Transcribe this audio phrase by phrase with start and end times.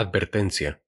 [0.00, 0.80] Advertencia.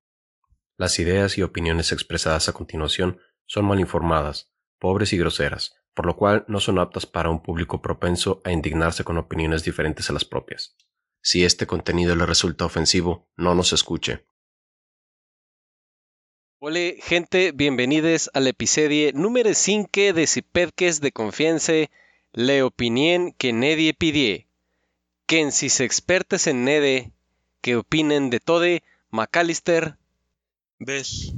[0.76, 6.14] Las ideas y opiniones expresadas a continuación son mal informadas, pobres y groseras, por lo
[6.16, 10.24] cual no son aptas para un público propenso a indignarse con opiniones diferentes a las
[10.24, 10.76] propias.
[11.22, 14.24] Si este contenido le resulta ofensivo, no nos escuche.
[16.60, 21.72] Hola gente, bienvenidos al episodio número 5 de Cipedques de Confianza,
[22.30, 24.46] la opinión que nadie pidió.
[25.26, 27.12] Quien si se expertes en nede,
[27.60, 28.66] que opinen de todo,
[29.10, 29.96] McAllister.
[30.78, 31.32] ¿Ves?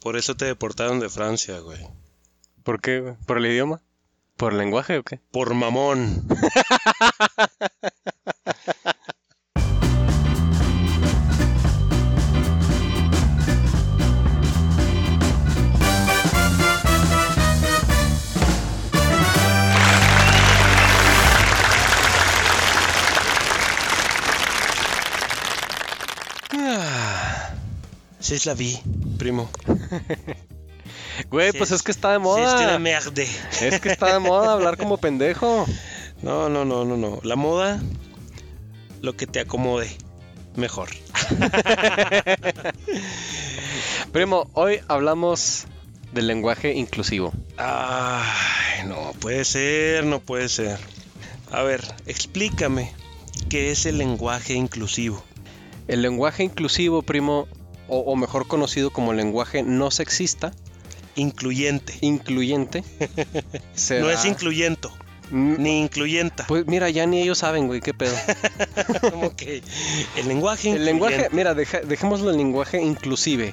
[0.00, 1.80] Por eso te deportaron de Francia, güey.
[2.62, 3.00] ¿Por qué?
[3.00, 3.14] güey?
[3.26, 3.80] ¿Por el idioma?
[4.36, 5.20] ¿Por el lenguaje o qué?
[5.30, 6.26] Por mamón.
[28.20, 28.78] Sí, es la vi,
[29.18, 29.48] primo.
[31.30, 32.78] Güey, pues es que está de Sí, es moda.
[32.78, 33.26] merde.
[33.60, 35.66] Es que está de moda hablar como pendejo.
[36.22, 37.18] No, no, no, no, no.
[37.24, 37.80] La moda,
[39.02, 39.90] lo que te acomode.
[40.54, 40.88] Mejor.
[44.12, 45.66] Primo, hoy hablamos
[46.12, 47.32] del lenguaje inclusivo.
[47.56, 50.78] Ay, no puede ser, no puede ser.
[51.50, 52.92] A ver, explícame
[53.48, 55.22] qué es el lenguaje inclusivo.
[55.88, 57.48] El lenguaje inclusivo, primo,
[57.88, 60.52] o, o mejor conocido como lenguaje no sexista,
[61.16, 61.94] Incluyente.
[62.00, 62.84] incluyente,
[64.00, 64.92] No es incluyento,
[65.30, 66.46] Mm, ni incluyenta.
[66.48, 68.14] Pues mira, ya ni ellos saben, güey, qué pedo.
[69.10, 69.62] Como que
[70.16, 71.36] el lenguaje El lenguaje, incluyente.
[71.36, 73.52] mira, deja- dejémoslo en lenguaje inclusive,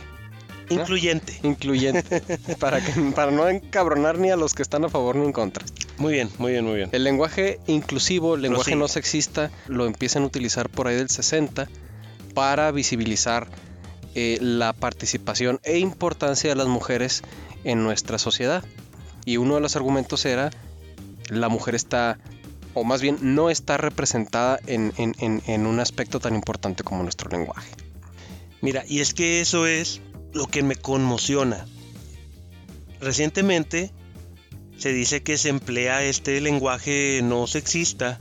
[0.69, 1.37] Incluyente.
[1.43, 2.21] incluyente,
[2.59, 5.65] para, que, para no encabronar ni a los que están a favor ni en contra.
[5.97, 6.89] Muy bien, muy bien, muy bien.
[6.93, 8.77] El lenguaje inclusivo, el lenguaje Prosigue.
[8.79, 11.67] no sexista, lo empiezan a utilizar por ahí del 60
[12.33, 13.47] para visibilizar
[14.15, 17.21] eh, la participación e importancia de las mujeres
[17.63, 18.63] en nuestra sociedad.
[19.25, 20.51] Y uno de los argumentos era,
[21.29, 22.17] la mujer está,
[22.73, 27.29] o más bien no está representada en, en- en- un aspecto tan importante como nuestro
[27.29, 27.69] lenguaje.
[28.61, 30.01] Mira, y es que eso es
[30.33, 31.65] lo que me conmociona.
[32.99, 33.91] Recientemente
[34.77, 38.19] se dice que se emplea este lenguaje no sexista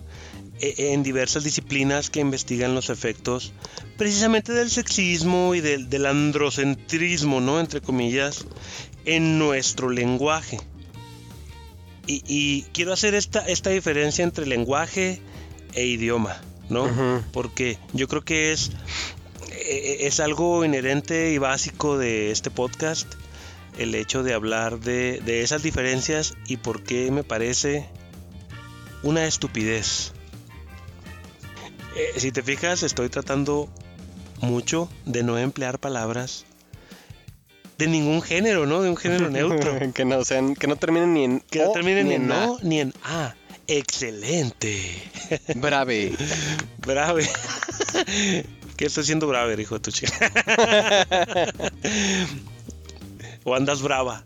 [0.60, 3.52] en diversas disciplinas que investigan los efectos
[3.96, 7.60] precisamente del sexismo y del, del androcentrismo, ¿no?
[7.60, 8.46] Entre comillas,
[9.04, 10.58] en nuestro lenguaje.
[12.06, 15.20] Y, y quiero hacer esta, esta diferencia entre lenguaje
[15.74, 17.22] e idioma, ¿no?
[17.32, 18.70] Porque yo creo que es,
[19.52, 23.12] eh, es algo inherente y básico de este podcast,
[23.78, 27.88] el hecho de hablar de, de esas diferencias y por qué me parece
[29.02, 30.13] una estupidez.
[31.96, 33.68] Eh, si te fijas, estoy tratando
[34.40, 36.44] mucho de no emplear palabras
[37.78, 38.82] de ningún género, ¿no?
[38.82, 39.78] De un género neutro.
[39.92, 42.46] que, no sean, que no terminen ni en Que no O termine ni en A.
[42.46, 43.34] no ni en A.
[43.66, 44.80] Excelente.
[45.54, 46.12] Brave.
[46.78, 47.28] Brave.
[48.76, 50.12] ¿Qué estoy siendo brave, hijo de tu chica?
[53.44, 54.24] o andas brava.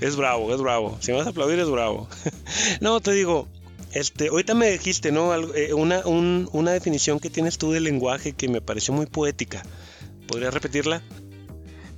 [0.00, 0.98] es bravo, es bravo.
[1.00, 2.08] Si me vas a aplaudir, es bravo.
[2.80, 3.48] no, te digo,
[3.92, 5.32] este, ahorita me dijiste, ¿no?
[5.32, 9.06] Algo- eh, una, un- una definición que tienes tú del lenguaje que me pareció muy
[9.06, 9.62] poética.
[10.26, 11.02] ¿Podrías repetirla?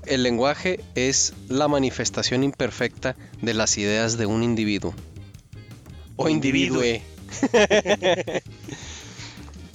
[0.06, 4.94] El lenguaje es la manifestación imperfecta de las ideas de un individuo.
[6.16, 6.82] O Individuo.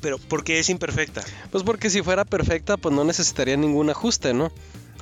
[0.01, 1.23] Pero, ¿por qué es imperfecta?
[1.51, 4.51] Pues porque si fuera perfecta, pues no necesitaría ningún ajuste, ¿no?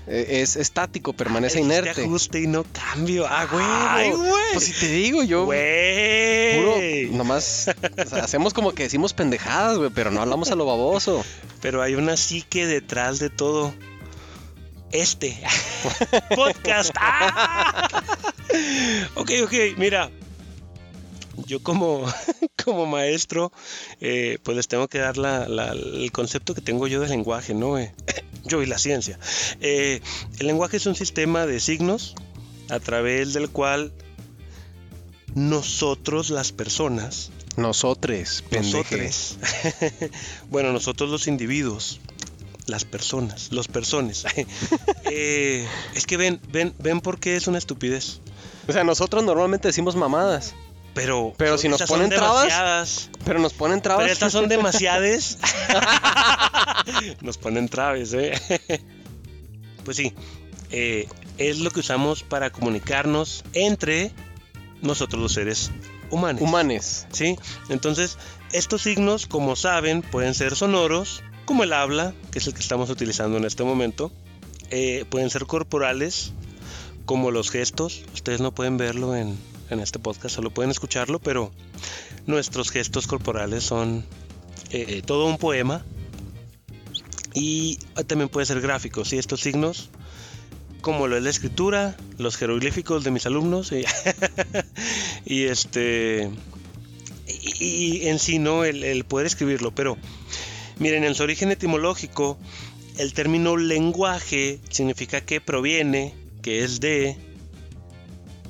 [0.07, 2.01] Eh, Es estático, permanece Dijiste inerte.
[2.03, 3.25] ajuste y no cambio.
[3.27, 4.29] ¡Ah, Ay, güey!
[4.29, 4.43] güey!
[4.53, 7.07] Pues si te digo, yo ¡Güey!
[7.07, 7.69] puro, nomás
[8.05, 11.25] o sea, hacemos como que decimos pendejadas, güey, pero no hablamos a lo baboso.
[11.61, 13.73] Pero hay una psique detrás de todo.
[14.91, 15.37] Este
[16.35, 16.91] podcast.
[16.99, 17.89] ¡Ah!
[19.15, 20.09] Ok, ok, mira.
[21.47, 22.05] Yo como,
[22.63, 23.51] como maestro,
[23.99, 27.53] eh, pues les tengo que dar la- la- el concepto que tengo yo del lenguaje,
[27.53, 27.77] ¿no?
[27.77, 27.93] Eh,
[28.45, 29.19] yo y la ciencia.
[29.61, 30.01] Eh,
[30.39, 32.15] el lenguaje es un sistema de signos
[32.69, 33.91] a través del cual
[35.33, 38.97] nosotros, las personas, Nosotros, pendeje.
[39.07, 39.37] nosotros.
[40.49, 41.99] bueno, nosotros los individuos,
[42.67, 44.25] las personas, los personas.
[45.07, 48.19] Eh, es que ven, ven, ven por qué es una estupidez.
[48.67, 50.55] O sea, nosotros normalmente decimos mamadas,
[50.95, 53.09] Pero, Pero si nos ponen trabas, demasiadas.
[53.23, 54.03] pero nos ponen trabas.
[54.03, 55.37] Pero estas son demasiadas.
[57.21, 58.33] nos ponen traves, ¿eh?
[59.83, 60.13] pues sí,
[60.71, 64.11] eh, es lo que usamos para comunicarnos entre
[64.81, 65.71] nosotros los seres
[66.09, 66.41] humanos.
[66.41, 67.07] Humanes.
[67.11, 67.37] ¿sí?
[67.69, 68.17] Entonces,
[68.51, 72.89] estos signos, como saben, pueden ser sonoros como el habla, que es el que estamos
[72.89, 74.11] utilizando en este momento.
[74.71, 76.33] Eh, pueden ser corporales,
[77.05, 78.03] como los gestos.
[78.13, 79.37] Ustedes no pueden verlo en,
[79.69, 81.51] en este podcast, solo pueden escucharlo, pero
[82.25, 84.05] nuestros gestos corporales son
[84.71, 85.85] eh, todo un poema.
[87.35, 87.77] Y
[88.07, 89.89] también puede ser gráficos, y estos signos,
[90.79, 93.73] como lo es la escritura, los jeroglíficos de mis alumnos,
[95.25, 96.31] y, este,
[97.59, 98.63] y, en sí, ¿no?
[98.63, 99.97] El, el poder escribirlo, pero
[100.79, 102.37] miren, en su origen etimológico,
[102.97, 107.17] el término lenguaje significa que proviene, que es de,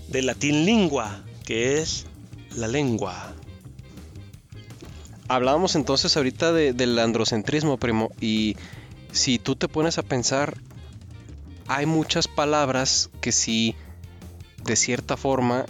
[0.10, 2.06] del latín lingua, que es
[2.56, 3.34] la lengua.
[5.28, 8.56] Hablábamos entonces ahorita del androcentrismo, primo, y
[9.16, 10.58] si tú te pones a pensar,
[11.68, 13.74] hay muchas palabras que sí,
[14.64, 15.66] de cierta forma,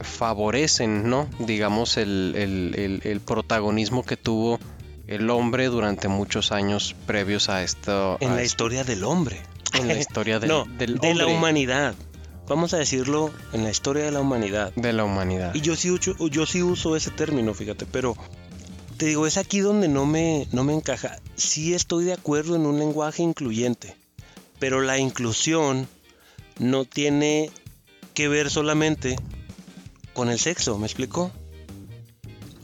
[0.00, 1.28] favorecen, ¿no?
[1.38, 4.58] Digamos, el, protagonismo que tuvo
[5.06, 8.16] el hombre durante muchos años previos a esto.
[8.20, 9.42] En la historia del hombre.
[9.74, 11.94] En la historia del, de la humanidad.
[12.48, 14.72] Vamos a decirlo en la historia de la humanidad.
[14.74, 15.54] De la humanidad.
[15.54, 15.94] Y yo sí,
[16.30, 18.16] yo sí uso ese término, fíjate, pero
[18.96, 21.20] te digo, es aquí donde no me, no me encaja.
[21.36, 23.96] Sí estoy de acuerdo en un lenguaje incluyente,
[24.58, 25.88] pero la inclusión
[26.58, 27.50] no tiene
[28.14, 29.16] que ver solamente
[30.14, 31.30] con el sexo, ¿me explico?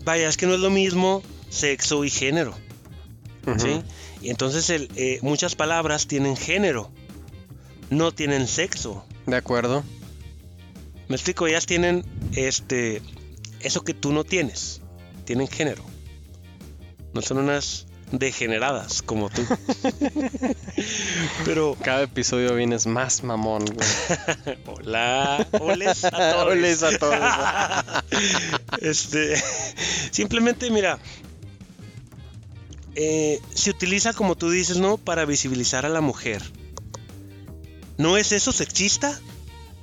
[0.05, 2.55] Vaya, es que no es lo mismo sexo y género.
[3.59, 3.83] ¿Sí?
[4.23, 6.91] Y entonces eh, muchas palabras tienen género,
[7.91, 9.05] no tienen sexo.
[9.27, 9.85] De acuerdo.
[11.09, 12.05] Me explico, ellas tienen
[12.35, 13.03] este
[13.61, 14.81] eso que tú no tienes.
[15.25, 15.92] Tienen género.
[17.15, 19.43] No son unas degeneradas como tú.
[21.45, 23.65] Pero cada episodio vienes más mamón.
[24.67, 26.47] Hola, oles a todos.
[26.47, 27.19] Oles a todos.
[28.81, 29.43] este,
[30.11, 30.99] simplemente mira,
[32.95, 34.99] eh, se utiliza como tú dices, ¿no?
[34.99, 36.43] Para visibilizar a la mujer.
[37.97, 39.19] ¿No es eso sexista?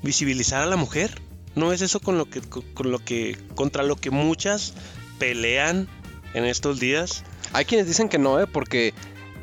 [0.04, 1.22] Visibilizar a la mujer.
[1.56, 4.74] ¿No es eso con lo que, con lo que contra lo que muchas
[5.18, 5.90] pelean
[6.34, 7.24] en estos días.
[7.54, 8.48] Hay quienes dicen que no, ¿eh?
[8.48, 8.94] porque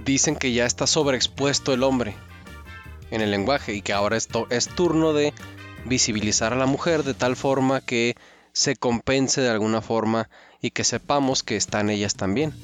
[0.04, 2.14] dicen que ya está sobreexpuesto el hombre
[3.10, 5.32] en el lenguaje y que ahora esto es turno de
[5.84, 8.16] visibilizar a la mujer de tal forma que
[8.52, 10.28] se compense de alguna forma
[10.60, 12.54] y que sepamos que están ellas también.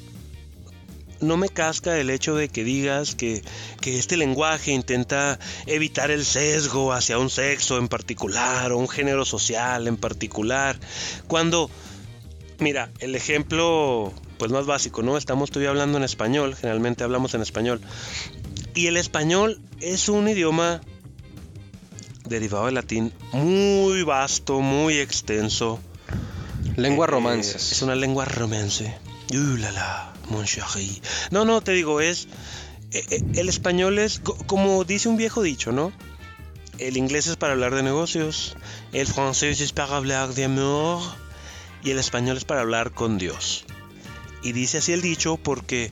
[1.21, 3.41] No me casca el hecho de que digas que,
[3.79, 9.23] que este lenguaje intenta evitar el sesgo hacia un sexo en particular o un género
[9.23, 10.77] social en particular,
[11.27, 11.69] cuando
[12.59, 15.17] Mira, el ejemplo pues más básico, ¿no?
[15.17, 17.81] Estamos todavía hablando en español, generalmente hablamos en español.
[18.75, 20.81] Y el español es un idioma
[22.25, 25.79] derivado del latín muy vasto, muy extenso.
[26.75, 27.71] Lengua eh, romances.
[27.71, 28.97] Es una lengua romance.
[29.31, 31.01] Uh, la, la, mon chéri.
[31.31, 32.27] No, no, te digo, es.
[32.91, 35.91] Eh, eh, el español es, como dice un viejo dicho, ¿no?
[36.79, 38.55] El inglés es para hablar de negocios.
[38.91, 41.01] El francés es para hablar de amor
[41.83, 43.65] y el español es para hablar con Dios.
[44.41, 45.91] Y dice así el dicho porque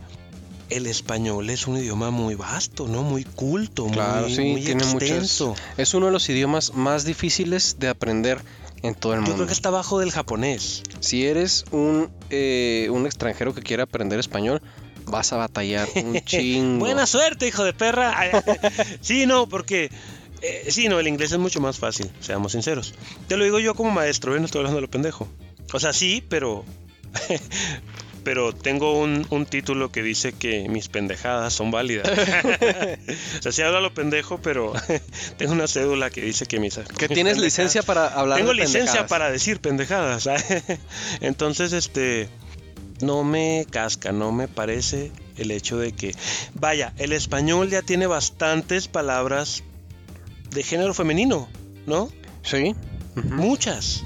[0.69, 3.03] el español es un idioma muy vasto, ¿no?
[3.03, 5.55] Muy culto, muy, extenso.
[5.77, 8.41] es uno de los idiomas más difíciles de aprender
[8.81, 9.31] en todo el mundo.
[9.31, 10.83] Yo creo que está abajo del japonés.
[11.01, 14.61] Si eres un, eh, un extranjero que quiere aprender español,
[15.05, 16.79] vas a batallar un chingo.
[16.79, 18.15] Buena suerte, hijo de perra.
[19.01, 19.91] sí, no, porque...
[20.41, 22.95] Eh, sí, no, el inglés es mucho más fácil, seamos sinceros.
[23.27, 24.39] Te lo digo yo como maestro, ¿eh?
[24.39, 25.27] no estoy hablando de lo pendejo.
[25.71, 26.65] O sea, sí, pero.
[28.23, 32.07] pero tengo un, título que dice que mis pendejadas son válidas.
[33.39, 34.73] o sea, sí hablo lo pendejo, pero
[35.37, 36.77] tengo una cédula que dice que mis.
[36.97, 40.29] Que tienes licencia para hablar Tengo licencia para decir pendejadas.
[41.21, 42.29] Entonces, este.
[43.01, 46.15] No me casca, no me parece el hecho de que.
[46.53, 49.63] Vaya, el español ya tiene bastantes palabras
[50.51, 51.49] de género femenino,
[51.87, 52.09] ¿no?
[52.43, 52.75] Sí.
[53.15, 54.03] Muchas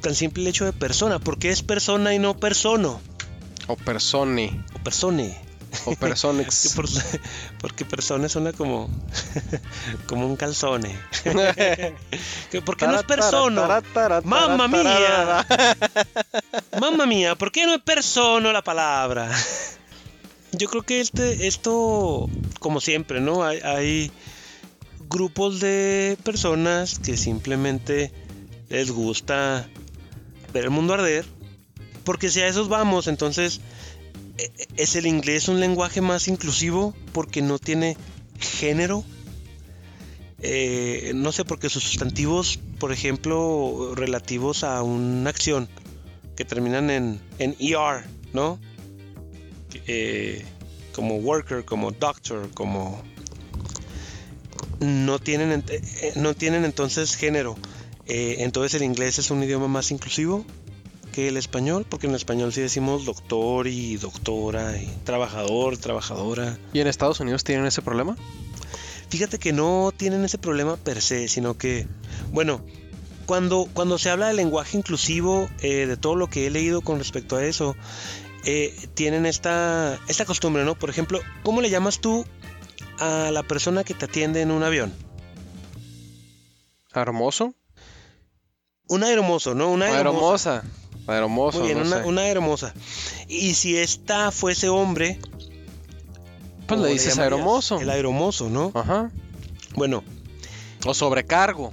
[0.00, 3.00] tan simple hecho de persona, porque es persona y no persono.
[3.66, 4.64] O persone.
[4.74, 5.46] O persone.
[5.84, 6.74] O personex.
[7.60, 8.88] porque persona suena como
[10.06, 10.96] como un calzone.
[12.64, 13.82] ¿Por qué no es persona?
[14.24, 15.46] Mamma mía.
[16.80, 19.30] Mamma mía, ¿por qué no es persona la palabra?
[20.52, 22.28] Yo creo que este esto
[22.60, 23.44] como siempre, ¿no?
[23.44, 24.10] Hay, hay
[25.08, 28.12] grupos de personas que simplemente
[28.68, 29.68] les gusta
[30.64, 31.24] el mundo arder.
[32.04, 33.60] Porque si a esos vamos, entonces
[34.38, 37.96] e, e, es el inglés un lenguaje más inclusivo porque no tiene
[38.38, 39.04] género.
[40.40, 45.68] Eh, no sé, porque sus sustantivos, por ejemplo, relativos a una acción
[46.36, 48.58] que terminan en, en ER, ¿no?
[49.86, 50.44] Eh,
[50.92, 53.02] como worker, como doctor, como
[54.80, 57.56] no tienen eh, no tienen entonces género.
[58.06, 60.44] Eh, entonces el inglés es un idioma más inclusivo
[61.12, 66.58] que el español, porque en español sí decimos doctor y doctora y trabajador, trabajadora.
[66.72, 68.16] ¿Y en Estados Unidos tienen ese problema?
[69.08, 71.86] Fíjate que no tienen ese problema per se, sino que,
[72.32, 72.60] bueno,
[73.24, 76.98] cuando, cuando se habla de lenguaje inclusivo, eh, de todo lo que he leído con
[76.98, 77.76] respecto a eso,
[78.44, 80.74] eh, tienen esta, esta costumbre, ¿no?
[80.74, 82.24] Por ejemplo, ¿cómo le llamas tú
[82.98, 84.92] a la persona que te atiende en un avión?
[86.94, 87.54] ¿Hermoso?
[88.88, 89.70] Un aeromozo, ¿no?
[89.70, 89.86] Una.
[89.86, 90.62] Aeromosa.
[91.06, 92.74] Aeromoso, Muy bien, no una, una aeromoza.
[93.28, 95.18] Y si esta fuese hombre...
[96.66, 97.80] Pues ¿cómo le dices aeromozo.
[97.80, 98.72] El aeromozo, ¿no?
[98.74, 99.10] Ajá.
[99.76, 100.02] Bueno,
[100.84, 101.72] O sobrecargo.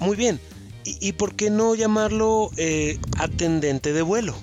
[0.00, 0.40] muy bien.
[0.84, 4.34] ¿Y, y por qué no llamarlo eh, atendente de vuelo?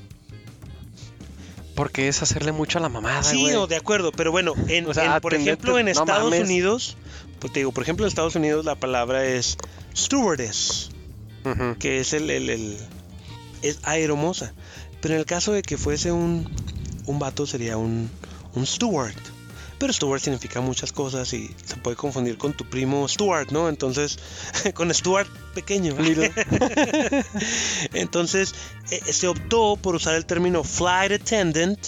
[1.75, 4.94] Porque es hacerle mucho a la mamada, Sí, no, de acuerdo, pero bueno, en, O
[4.94, 6.34] sea, en, por ejemplo en Estados.
[6.34, 6.96] Unidos,
[7.40, 9.58] pues te digo, por ejemplo en Estados Unidos la palabra es
[9.96, 10.92] stewardess,
[11.80, 12.78] Que es el, el- el-
[13.62, 14.54] es aeromoza,
[15.02, 16.48] pero en el caso de que fuese un,
[17.06, 18.10] un vato sería un,
[18.54, 19.14] un steward,
[19.80, 23.68] pero steward significa muchas cosas y se puede confundir con tu primo Stuart, ¿no?
[23.70, 24.18] Entonces,
[24.74, 25.96] con Stuart pequeño.
[27.94, 28.54] Entonces,
[28.92, 31.80] eh, se optó por usar el término flight attendant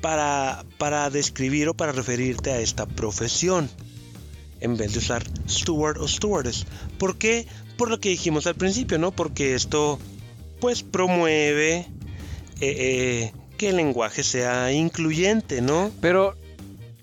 [0.00, 3.70] para, para describir o para referirte a esta profesión,
[4.60, 6.66] en vez de usar steward o stewardess.
[6.98, 7.46] ¿Por qué?
[7.76, 9.10] Por lo que dijimos al principio, ¿no?
[9.10, 9.98] Porque esto,
[10.60, 11.86] pues, promueve eh,
[12.60, 15.90] eh, que el lenguaje sea incluyente, ¿no?
[16.00, 16.36] Pero,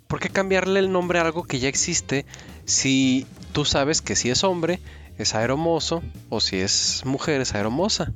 [0.08, 2.26] ¿por qué cambiarle el nombre a algo que ya existe
[2.66, 4.80] si tú sabes que si es hombre
[5.18, 8.14] es aeromoso o si es mujer es aeromosa?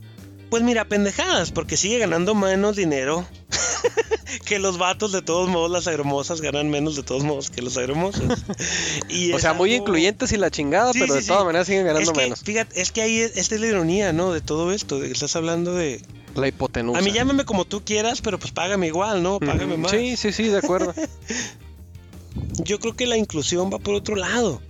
[0.49, 3.27] Pues mira, pendejadas, porque sigue ganando menos dinero
[4.45, 5.11] que los vatos.
[5.11, 8.23] De todos modos, las aeromosas ganan menos de todos modos que los aeromosos.
[9.09, 11.85] Y O sea, muy incluyentes y la chingada, Sí, pero sí, de todas maneras siguen
[11.85, 12.41] ganando es que, menos.
[12.43, 14.31] Fíjate, es que ahí es- esta es la ironía, ¿no?
[14.33, 14.99] De todo esto.
[14.99, 16.01] De que estás hablando de.
[16.35, 16.99] La hipotenusa.
[16.99, 19.39] A mí llámame como tú quieras, pero pues págame igual, ¿no?
[19.39, 19.91] Págame más.
[19.91, 20.93] Sí, sí, sí, de acuerdo.
[22.63, 24.61] Yo creo que la inclusión va por otro lado.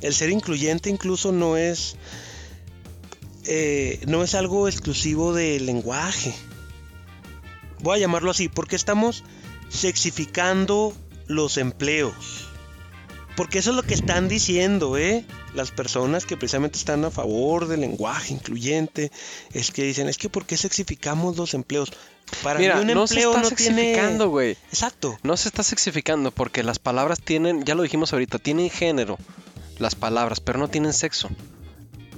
[0.00, 1.96] El ser incluyente incluso no es.
[3.44, 6.34] Eh, no es algo exclusivo del lenguaje.
[7.80, 9.24] Voy a llamarlo así, porque estamos
[9.68, 10.94] sexificando
[11.26, 12.48] los empleos.
[13.36, 15.24] Porque eso es lo que están diciendo, ¿eh?
[15.54, 19.10] Las personas que precisamente están a favor del lenguaje incluyente,
[19.52, 21.92] es que dicen, es que ¿por qué sexificamos los empleos?
[22.42, 23.76] Para Mira, mí un no se empleo está no tiene...
[23.76, 24.52] sexificando, güey.
[24.70, 25.18] Exacto.
[25.22, 29.18] No se está sexificando porque las palabras tienen, ya lo dijimos ahorita, tienen género,
[29.78, 31.30] las palabras, pero no tienen sexo.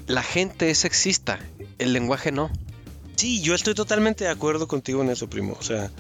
[0.06, 1.38] La gente es sexista,
[1.78, 2.50] el lenguaje no.
[3.16, 5.56] Sí, yo estoy totalmente de acuerdo contigo en eso, primo.
[5.58, 5.90] O sea,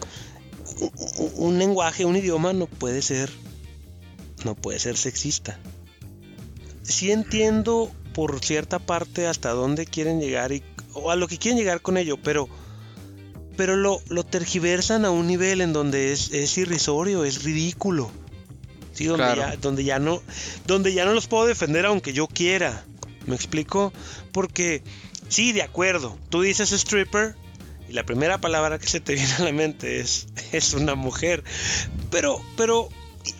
[1.36, 3.30] un, lenguaje, un idioma no puede ser,
[4.44, 5.58] no puede ser sexista.
[6.82, 11.58] Sí entiendo por cierta parte hasta dónde quieren llegar y, o a lo que quieren
[11.58, 12.48] llegar con ello, pero,
[13.56, 18.10] pero lo, lo tergiversan a un nivel en donde es, es irrisorio, es ridículo.
[18.92, 19.40] Sí, donde, Claro.
[19.40, 20.22] ya, donde ya no,
[20.66, 22.84] donde ya no los puedo defender aunque yo quiera.
[23.26, 23.92] ¿Me explico?
[24.32, 24.82] Porque
[25.28, 26.18] Sí, de acuerdo.
[26.28, 27.34] Tú dices stripper
[27.88, 31.44] y la primera palabra que se te viene a la mente es, es una mujer.
[32.10, 32.88] Pero, pero,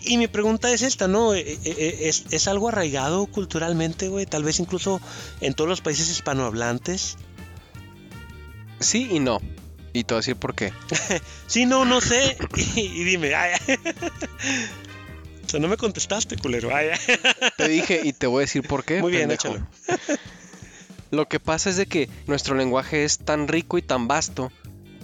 [0.03, 1.33] y, mi pregunta es esta, ¿no?
[1.33, 4.25] Eh, eh, eh, ¿Es, es algo arraigado culturalmente, güey?
[4.25, 4.99] Tal vez incluso
[5.41, 7.17] en todos los países hispanohablantes.
[8.79, 9.39] Sí y no.
[9.93, 10.73] Y te voy a decir por qué.
[11.47, 12.37] Sí, no, no sé.
[12.75, 13.31] Y, y dime,
[15.59, 16.75] no me contestaste, culero.
[16.75, 16.87] Ay,
[17.57, 19.01] Te dije y te voy a decir por qué.
[19.01, 19.49] Muy bien, pendejo.
[19.55, 19.67] échalo.
[21.11, 24.51] Lo que pasa es de que nuestro lenguaje es tan rico y tan vasto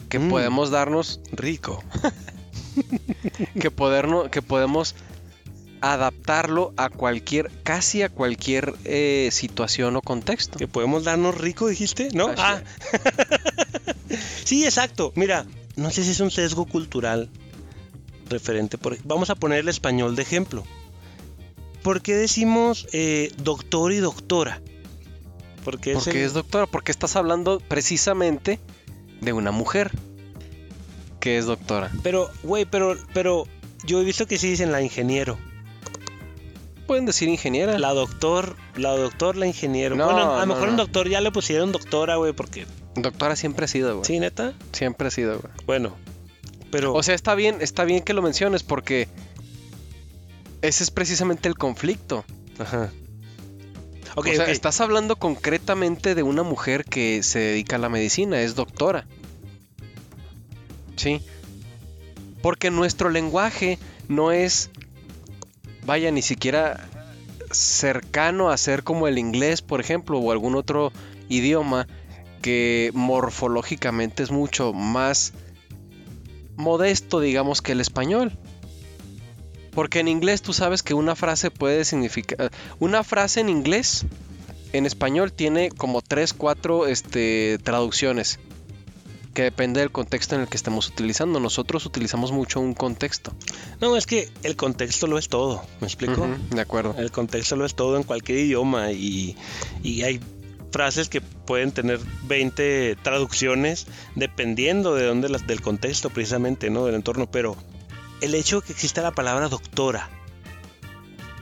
[0.10, 0.30] que Mm.
[0.30, 1.82] podemos darnos, Rico.
[3.60, 3.72] que,
[4.32, 4.96] que podemos
[5.80, 10.58] adaptarlo a cualquier, casi a cualquier eh, situación o contexto.
[10.60, 12.30] Que podemos darnos rico, dijiste, ¿no?
[12.38, 12.62] Ah.
[14.44, 15.12] Sí, exacto.
[15.16, 17.30] Mira, no sé si es un sesgo cultural
[18.32, 18.78] referente.
[18.80, 20.64] Por, vamos a poner el español de ejemplo.
[21.84, 24.62] ¿Por qué decimos eh, doctor y doctora?
[25.64, 28.60] Porque es, el- es doctora, porque estás hablando precisamente
[29.20, 29.92] de una mujer
[31.20, 31.92] que es doctora.
[32.02, 33.46] Pero, güey, pero, pero
[33.86, 35.38] yo he visto que sí dicen la ingeniero.
[36.88, 37.78] Pueden decir ingeniera.
[37.80, 39.96] La doctor, la doctor, la ingeniero.
[39.96, 40.72] No, bueno, a lo no, mejor no.
[40.72, 42.66] un doctor ya le pusieron doctora, güey, porque...
[42.96, 44.06] Doctora siempre ha sido, güey.
[44.06, 44.54] Sí, neta.
[44.74, 45.54] Siempre ha sido, güey.
[45.66, 45.96] Bueno,
[46.72, 46.94] pero...
[46.94, 49.08] O sea, está bien, está bien que lo menciones porque
[50.62, 52.26] ese es precisamente el conflicto.
[52.58, 52.92] Ajá.
[54.16, 58.56] O sea, estás hablando concretamente de una mujer que se dedica a la medicina, es
[58.56, 59.08] doctora.
[60.98, 61.22] Sí.
[62.42, 64.70] Porque nuestro lenguaje no es,
[65.86, 66.90] vaya, ni siquiera
[67.52, 70.92] cercano a ser como el inglés, por ejemplo, o algún otro
[71.30, 71.88] idioma
[72.42, 75.34] que morfológicamente es mucho más
[76.62, 78.38] modesto, digamos, que el español.
[79.74, 82.52] Porque en inglés tú sabes que una frase puede significar...
[82.80, 84.06] Una frase en inglés,
[84.74, 88.40] en español, tiene como 3, 4 este, traducciones.
[89.34, 91.40] Que depende del contexto en el que estemos utilizando.
[91.40, 93.34] Nosotros utilizamos mucho un contexto.
[93.80, 96.28] No, es que el contexto lo es todo, ¿me explico?
[96.50, 96.96] De acuerdo.
[96.98, 99.38] El contexto lo es todo en cualquier idioma y,
[99.84, 100.20] y hay
[100.72, 106.86] frases que pueden tener 20 traducciones dependiendo de dónde las, del contexto precisamente, ¿no?
[106.86, 107.58] Del entorno, pero
[108.22, 110.10] el hecho de que exista la palabra doctora.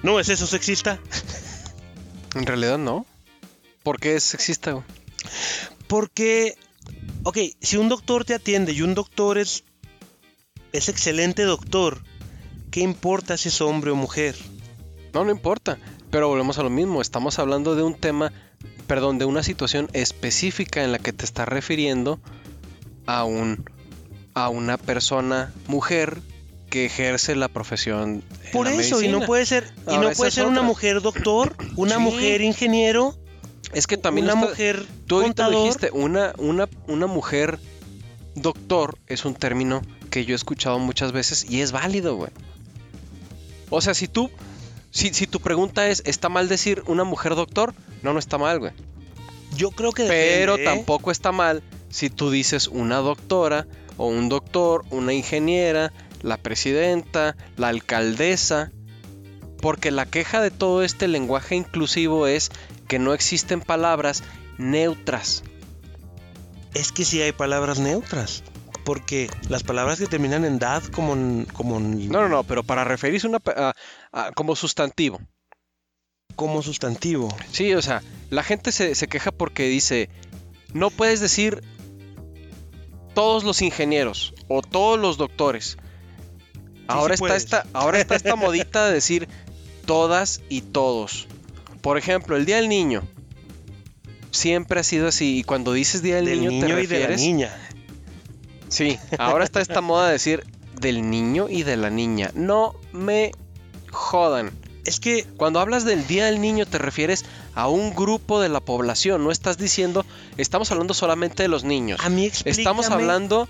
[0.01, 0.99] ¿No es eso sexista?
[2.35, 3.05] En realidad no.
[3.83, 4.71] ¿Por qué es sexista?
[4.71, 4.85] güey?
[5.87, 6.55] Porque,
[7.23, 9.63] ok, si un doctor te atiende y un doctor es,
[10.71, 12.03] es excelente doctor,
[12.71, 14.35] ¿qué importa si es hombre o mujer?
[15.13, 15.79] No, no importa.
[16.11, 17.01] Pero volvemos a lo mismo.
[17.01, 18.31] Estamos hablando de un tema,
[18.89, 22.19] perdón, de una situación específica en la que te estás refiriendo
[23.05, 23.63] a un
[24.33, 26.17] a una persona mujer
[26.69, 28.23] que ejerce la profesión.
[28.45, 31.01] en Por la eso, y no puede ser, y Ahora, no puede ser una mujer
[31.01, 32.01] doctor, una Sí.
[32.01, 33.15] mujer ingeniero,
[33.73, 35.53] Es que también una está- mujer Tú lo contador.
[35.63, 37.59] dijiste, una, una, una mujer
[38.35, 42.31] doctor es un término que yo he escuchado muchas veces y es válido, güey.
[43.69, 44.29] O sea, si tú,
[44.91, 47.73] si, si tu pregunta es, ¿está mal decir una mujer doctor?
[48.01, 48.71] No, no está mal, güey.
[49.55, 50.75] Yo creo que Pero depende, ¿eh?
[50.75, 53.67] tampoco está mal si tú dices una doctora
[53.97, 55.91] o un doctor, una ingeniera,
[56.21, 58.71] la presidenta, la alcaldesa.
[59.61, 62.49] Porque la queja de todo este lenguaje inclusivo es
[62.87, 64.23] que no existen palabras
[64.57, 65.43] neutras.
[66.73, 68.43] Es que sí hay palabras neutras.
[68.85, 72.63] Porque las palabras que terminan en dad como, en- como, en- No, no, no, pero
[72.63, 73.73] para referirse una, a-
[74.11, 75.19] a- como sustantivo.
[76.35, 77.27] como sustantivo.
[77.51, 80.09] Sí, o sea, la gente se, se queja porque dice,
[80.73, 81.61] no puedes decir
[83.13, 85.77] todos los ingenieros o todos los doctores.
[86.87, 89.27] Ahora, sí está esta, ahora está esta modita de decir
[89.85, 91.27] todas y todos.
[91.81, 93.03] Por ejemplo, el Día del Niño.
[94.31, 95.39] Siempre ha sido así.
[95.39, 97.21] Y cuando dices Día del, Del Niño, niño te y de la refieres.
[97.21, 97.57] niña.
[98.69, 100.45] Sí, ahora está esta moda de decir
[100.79, 102.31] del niño y de la niña.
[102.35, 103.31] No me
[103.91, 104.51] jodan.
[104.85, 108.59] Es que Cuando hablas del Día del Niño te refieres a un grupo de la
[108.59, 110.05] población, no estás diciendo,
[110.37, 111.99] estamos hablando solamente de los niños.
[112.03, 112.61] a mí explícame.
[112.61, 113.47] Estamos hablando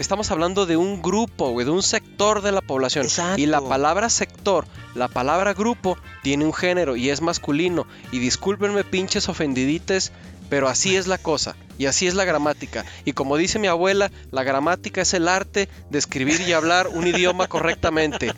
[0.00, 3.04] estamos hablando de un grupo, güey, de un sector de la población.
[3.04, 3.40] Exacto.
[3.40, 7.86] Y la palabra sector, la palabra grupo tiene un género y es masculino.
[8.10, 10.12] Y discúlpenme pinches ofendidites,
[10.50, 11.56] pero así es la cosa.
[11.78, 12.84] Y así es la gramática.
[13.06, 17.06] Y como dice mi abuela, la gramática es el arte de escribir y hablar un
[17.06, 18.34] idioma correctamente.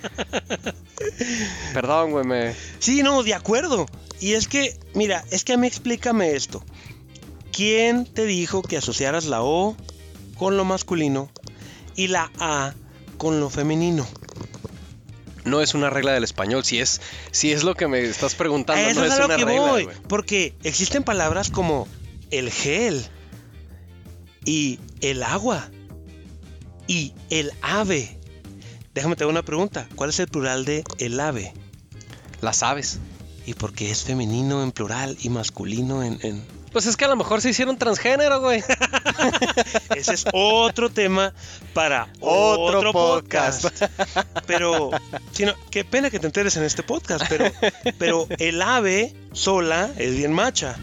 [1.75, 2.55] Perdón, güey, me...
[2.79, 3.87] Sí, no, de acuerdo.
[4.21, 6.63] Y es que, mira, es que a mí explícame esto.
[7.51, 9.77] ¿Quién te dijo que asociaras la O
[10.37, 11.31] con lo masculino
[11.97, 12.75] y la A
[13.17, 14.07] con lo femenino?
[15.45, 17.01] No es una regla del español, si es,
[17.33, 19.45] si es lo que me estás preguntando, eso no es es a lo una que
[19.45, 19.89] regla, voy.
[20.07, 21.89] Porque existen palabras como
[22.33, 23.07] el gel
[24.45, 25.71] y el agua
[26.89, 28.19] y el ave.
[28.95, 29.89] Déjame te hago una pregunta.
[29.95, 31.53] ¿Cuál es el plural de el ave?
[32.41, 32.99] Las aves.
[33.47, 36.19] ¿Y por qué es femenino en plural y masculino en...?
[36.23, 38.63] en- Pues es que a lo mejor se hicieron transgénero, güey.
[39.97, 41.35] Ese es otro tema
[41.75, 43.63] para Otro otro, podcast.
[43.63, 43.93] podcast.
[44.47, 44.91] Pero,
[45.71, 47.51] qué pena que te enteres en este podcast, pero,
[47.99, 50.77] pero el ave sola es bien macha.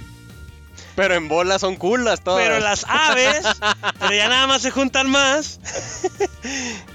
[0.99, 2.43] Pero en bolas son culas todas.
[2.43, 3.39] Pero las aves,
[3.99, 5.61] pero ya nada más se juntan más.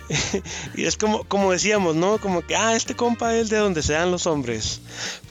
[0.75, 2.19] y es como, como decíamos, ¿no?
[2.19, 4.83] Como que, ah, este compa es de donde sean los hombres.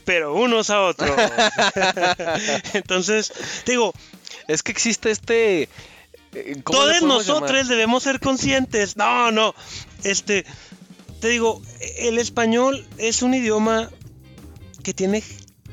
[0.06, 1.16] Pero unos a otros.
[2.74, 3.32] Entonces,
[3.64, 3.94] te digo,
[4.48, 5.70] Es que existe este...
[6.34, 7.68] eh, ¿cómo le todos nosotros llamar?
[7.68, 8.98] debemos ser conscientes.
[8.98, 9.54] No, no.
[10.04, 10.48] Este,
[11.20, 11.62] te digo,
[12.00, 13.92] el español es un idioma
[14.82, 15.22] que tiene,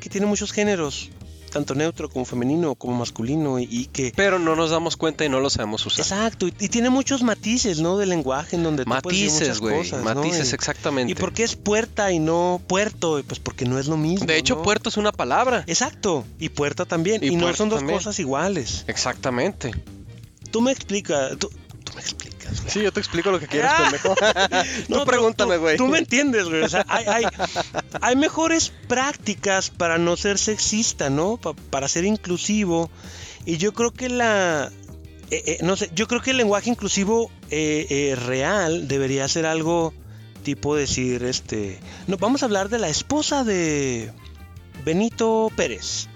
[0.01, 1.09] que tiene muchos géneros,
[1.51, 5.41] tanto neutro como femenino como masculino y, que Pero no nos damos cuenta y no
[5.41, 6.01] lo sabemos usar.
[6.01, 7.99] Exacto, y, y tiene muchos matices, ¿no?
[7.99, 9.91] De lenguaje en donde Matices, güey.
[9.91, 9.99] ¿no?
[10.03, 11.13] Matices, Y- exactamente.
[11.13, 13.21] ¿Y por qué es puerta y no puerto?
[13.27, 14.27] Pues porque no es lo mismo.
[14.27, 14.63] De hecho, ¿no?
[14.63, 15.65] puerto es una palabra.
[15.67, 17.23] Exacto, y puerta también.
[17.25, 17.99] Y Y, no son dos también.
[17.99, 18.85] cosas iguales.
[18.87, 19.73] Exactamente.
[20.51, 21.49] Tú me explicas, tú,
[21.91, 22.61] tú me explicas.
[22.61, 22.71] güey.
[22.73, 23.83] Sí, yo te explico lo que quieres, Ah.
[23.91, 24.15] pendejo.
[24.89, 25.77] No, pregúntame, tú- güey.
[25.77, 26.63] Tú, me entiendes, güey.
[26.63, 27.25] O sea, hay, hay,
[28.01, 31.37] hay mejores prácticas para no ser sexista, ¿no?
[31.37, 32.91] Pa- para ser inclusivo.
[33.45, 34.71] Y yo creo que la...
[35.31, 39.95] eh, eh, no sé, yo creo que el lenguaje inclusivo eh, real debería ser algo
[40.43, 44.11] tipo decir, este, no, vamos a hablar de la esposa de
[44.85, 46.09] Benito Pérez.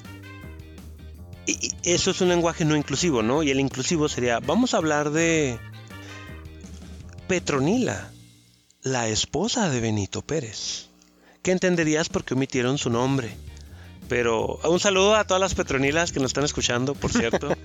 [1.46, 3.42] Y, eso es un lenguaje no inclusivo, ¿no?
[3.42, 5.58] Y el inclusivo sería, vamos a hablar de
[7.28, 8.10] Petronila,
[8.82, 10.88] la esposa de Benito Pérez.
[11.42, 13.36] ¿Qué entenderías porque omitieron su nombre?
[14.08, 17.48] Pero un saludo a todas las petronilas que nos están escuchando, por cierto.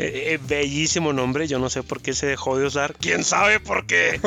[0.00, 2.94] Eh, eh, bellísimo nombre, yo no sé por qué se dejó de usar.
[2.98, 4.20] ¿Quién sabe por qué?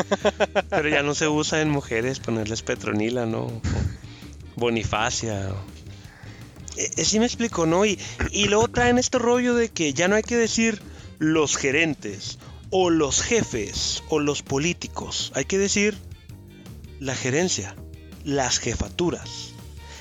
[0.69, 3.41] Pero ya no se usa en mujeres ponerles petronila, ¿no?
[3.41, 3.61] O
[4.55, 5.49] Bonifacia.
[6.77, 7.85] Eh, sí me explico, ¿no?
[7.85, 7.99] Y,
[8.31, 10.81] y luego traen este rollo de que ya no hay que decir
[11.19, 12.37] los gerentes
[12.69, 15.31] o los jefes o los políticos.
[15.35, 15.97] Hay que decir
[16.99, 17.75] la gerencia,
[18.23, 19.53] las jefaturas,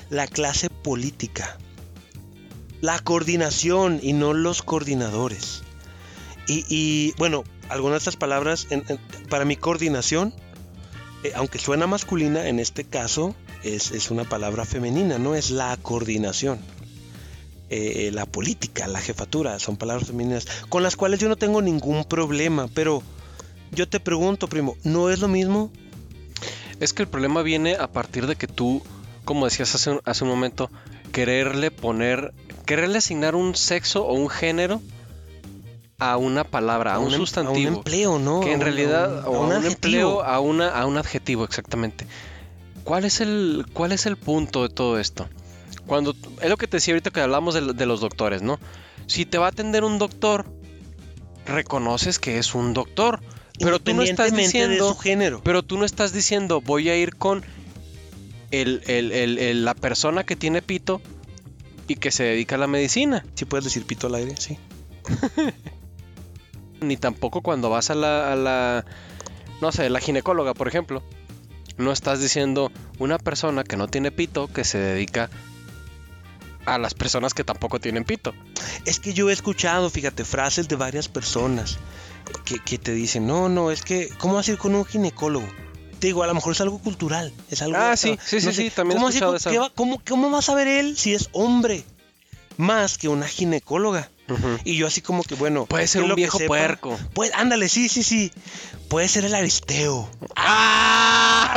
[0.09, 1.57] la clase política,
[2.81, 5.63] la coordinación y no los coordinadores.
[6.47, 8.67] Y, y, bueno, algunas de estas palabras,
[9.29, 10.33] para mi coordinación,
[11.23, 15.75] eh, aunque suena masculina, en este caso es, es una palabra femenina, no es la
[15.77, 16.59] coordinación.
[17.69, 22.05] Eh, la política, la jefatura, son palabras femeninas con las cuales yo no tengo ningún
[22.05, 23.03] problema, pero
[23.71, 25.69] yo te pregunto, primo, ¿no es lo mismo?
[26.79, 28.81] Es que el problema viene a partir de que tú,
[29.25, 30.71] como decías hace un, hace un momento,
[31.11, 32.33] quererle poner,
[32.65, 34.81] quererle asignar un sexo o un género
[35.99, 37.69] a una palabra, a un, em- A sustantivo.
[37.71, 38.39] un empleo, ¿no?
[38.41, 40.97] que en A un- realidad, a o un a un empleo, a, una, a un
[40.97, 42.05] adjetivo, exactamente.
[42.87, 45.27] ¿Cuál es el, cuál es el punto de todo esto?
[45.85, 48.59] Cuando, es lo que te decía ahorita que hablamos de, de los doctores, ¿no?
[49.07, 50.45] Si te va a atender un doctor,
[51.45, 53.19] reconoces que es un doctor,
[53.59, 55.41] pero tú no estás diciendo, su género.
[55.43, 57.43] pero tú no estás diciendo, voy a ir con
[58.51, 61.01] el, el- el- la persona que tiene pito
[61.89, 63.25] y que se dedica a la medicina.
[63.35, 64.57] Si puedes decir pito al aire, sí.
[66.81, 68.85] Ni tampoco cuando vas a la, a la,
[69.61, 71.03] no sé, la ginecóloga, por ejemplo.
[71.77, 75.29] No estás diciendo una persona que no tiene pito que se dedica
[76.65, 78.33] a las personas que tampoco tienen pito.
[78.85, 81.77] Es que yo he escuchado, fíjate, frases de varias personas
[82.45, 85.47] que, que te dicen, no, no, es que, ¿cómo vas a ir con un ginecólogo?
[85.99, 87.77] Te digo, a lo mejor es algo cultural, es algo...
[87.77, 89.73] Ah, sí, sí, sí, sí, también he ¿cómo, vas a ir escuchado esa.
[89.75, 91.83] cómo- cómo va a saber él si es hombre?
[92.57, 94.09] Más que una ginecóloga.
[94.63, 95.65] Y yo así como que, bueno...
[95.65, 96.97] Puede ser un viejo puerco.
[97.13, 98.31] Pues, ándale, sí, sí, sí.
[98.89, 100.09] Puede ser el aristeo.
[100.35, 101.47] ¡Ah!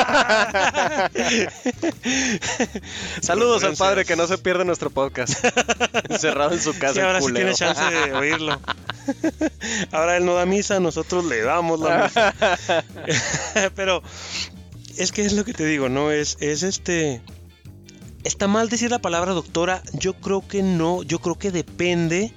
[3.20, 5.44] Saludos al padre que no se pierde nuestro podcast.
[6.08, 6.94] Encerrado en su casa.
[6.94, 8.60] Sí, el ahora sí tiene chance de oírlo.
[9.92, 12.34] Ahora él no da misa, nosotros le damos la misa.
[13.74, 14.02] Pero
[14.96, 16.10] es que es lo que te digo, ¿no?
[16.10, 17.20] Es, es este.
[18.22, 19.82] ¿Está mal decir la palabra doctora?
[19.92, 21.02] Yo creo que no.
[21.02, 22.32] Yo creo que depende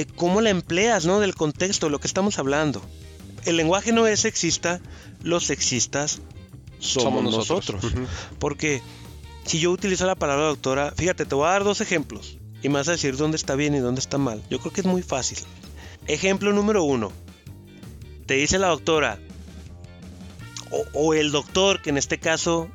[0.00, 1.20] de cómo la empleas, ¿no?
[1.20, 2.80] Del contexto, de lo que estamos hablando.
[3.44, 4.80] El lenguaje no es sexista,
[5.22, 6.22] los sexistas
[6.78, 7.84] somos, nosotros.
[8.38, 8.80] Porque
[9.44, 12.76] si yo utilizo la palabra doctora, fíjate, te voy a dar dos ejemplos y me
[12.76, 14.42] vas a decir dónde está bien y dónde está mal.
[14.48, 15.38] Yo creo que es muy fácil.
[16.06, 17.12] Ejemplo número uno.
[18.24, 19.18] Te dice la doctora,
[20.70, 22.70] o, o el doctor, que en este caso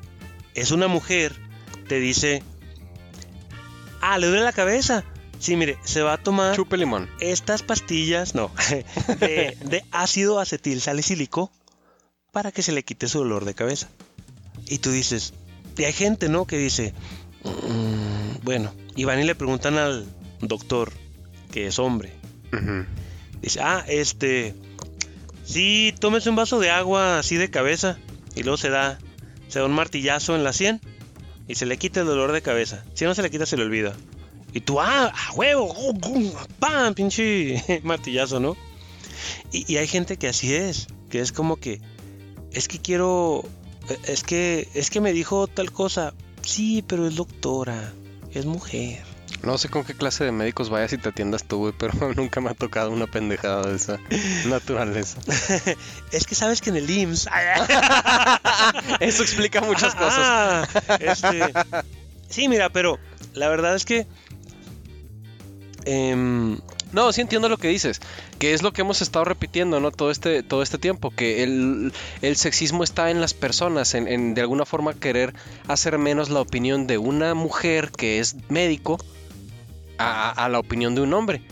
[0.54, 1.34] es una mujer,
[1.88, 2.44] te dice,
[4.00, 5.02] ah, le duele la cabeza.
[5.46, 7.08] Sí, mire, se va a tomar Chupe limón.
[7.20, 8.50] estas pastillas, no,
[9.20, 11.52] de, de ácido acetil salicílico
[12.32, 13.88] para que se le quite su dolor de cabeza.
[14.66, 15.34] Y tú dices,
[15.78, 16.46] y hay gente, ¿no?
[16.48, 16.94] Que dice,
[17.44, 20.04] "Mm, bueno, y van y le preguntan al
[20.40, 20.92] doctor,
[21.52, 22.12] que es hombre,
[23.40, 24.52] dice, ah, este,
[25.44, 27.98] sí, tómese un vaso de agua así de cabeza,
[28.34, 28.98] y luego se da,
[29.46, 30.80] se da un martillazo en la sien,
[31.46, 32.84] y se le quita el dolor de cabeza.
[32.94, 33.94] Si no se le quita, se le olvida.
[34.56, 35.92] Y tú, ah, a huevo, ¡oh.
[36.58, 36.94] ¡pam!
[36.94, 38.56] Pinche martillazo, ¿no?
[39.52, 41.82] Y, y hay gente que así es, que es como que,
[42.52, 43.44] es que quiero,
[44.06, 46.14] es que, es que me dijo tal cosa.
[46.40, 47.92] Sí, pero es doctora,
[48.32, 49.04] es mujer.
[49.42, 52.40] No sé con qué clase de médicos vayas y te atiendas tú, güey, pero nunca
[52.40, 53.98] me ha tocado una pendejada de esa
[54.46, 55.20] naturaleza.
[56.12, 57.28] Es que sabes que en el IMSS...
[59.00, 60.66] Eso explica muchas cosas.
[60.98, 61.52] Este,
[62.30, 62.98] sí, mira, pero
[63.34, 64.06] la verdad es que...
[65.86, 66.58] em,
[66.92, 68.00] No, sí entiendo lo que dices,
[68.38, 69.90] que es lo que hemos estado repitiendo, ¿no?
[69.90, 74.34] Todo este, todo este tiempo, que el, el sexismo está en las personas, en, en
[74.34, 75.34] de alguna forma querer
[75.66, 78.98] hacer menos la opinión de una mujer que es médico
[79.98, 81.42] a, a la opinión de un hombre.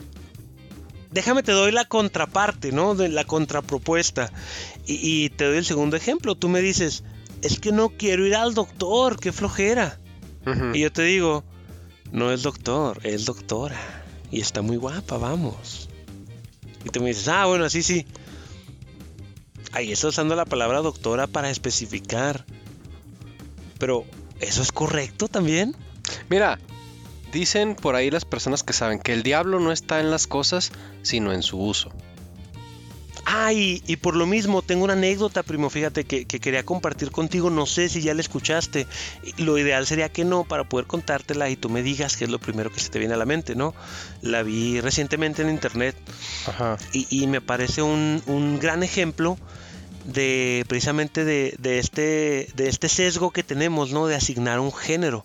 [1.11, 2.95] déjame te doy la contraparte, ¿no?
[2.95, 4.33] De la contrapropuesta.
[4.87, 6.35] Y, y te doy el segundo ejemplo.
[6.35, 7.05] Tú me dices,
[7.43, 9.99] es que no quiero ir al doctor, qué flojera.
[10.75, 11.43] Y yo te digo,
[12.13, 14.04] no es doctor, es doctora.
[14.31, 15.89] Y está muy guapa, vamos.
[16.85, 18.07] Y tú me dices, ah, bueno, así sí.
[19.73, 22.45] Ahí está usando la palabra doctora para especificar.
[23.79, 24.05] Pero,
[24.41, 25.75] ¿eso es correcto también?
[26.29, 26.59] Mira,
[27.33, 30.73] dicen por ahí las personas que saben que el diablo no está en las cosas,
[31.03, 31.91] sino en su uso.
[33.45, 37.11] Ah, y, y por lo mismo, tengo una anécdota, primo, fíjate, que, que quería compartir
[37.11, 37.51] contigo.
[37.51, 38.87] No sé si ya la escuchaste.
[39.37, 42.39] Lo ideal sería que no, para poder contártela y tú me digas qué es lo
[42.39, 43.75] primero que se te viene a la mente, ¿no?
[44.23, 45.95] La vi recientemente en internet
[46.47, 46.79] Ajá.
[46.95, 49.37] y, y me parece un, un gran ejemplo
[50.05, 54.07] de precisamente de, de este, de este sesgo que tenemos, ¿no?
[54.07, 55.25] De asignar un género.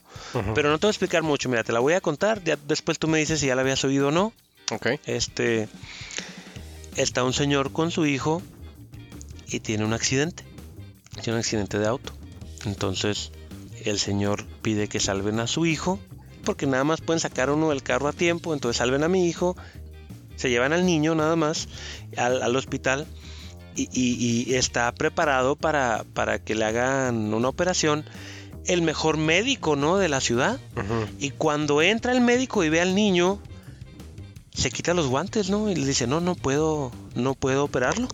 [0.55, 2.99] Pero no te voy a explicar mucho, mira, te la voy a contar, ya después
[2.99, 4.33] tú me dices si ya la habías oído o no.
[4.71, 4.87] Ok.
[5.05, 5.67] Este
[7.01, 8.41] está un señor con su hijo
[9.47, 10.43] y tiene un accidente.
[11.21, 12.13] Tiene un accidente de auto.
[12.65, 13.31] Entonces,
[13.85, 15.99] el señor pide que salven a su hijo,
[16.43, 19.55] porque nada más pueden sacar uno del carro a tiempo, entonces salven a mi hijo,
[20.35, 21.67] se llevan al niño nada más
[22.17, 23.07] al, al hospital
[23.75, 28.05] y, y- y está preparado para, para que le hagan una operación
[28.65, 29.97] el mejor médico, ¿no?
[29.97, 30.59] De la ciudad.
[31.19, 33.41] Y cuando entra el médico y ve al niño,
[34.53, 35.69] se quita los guantes, ¿no?
[35.69, 38.07] Y le dice, no, no puedo, no puedo operarlo.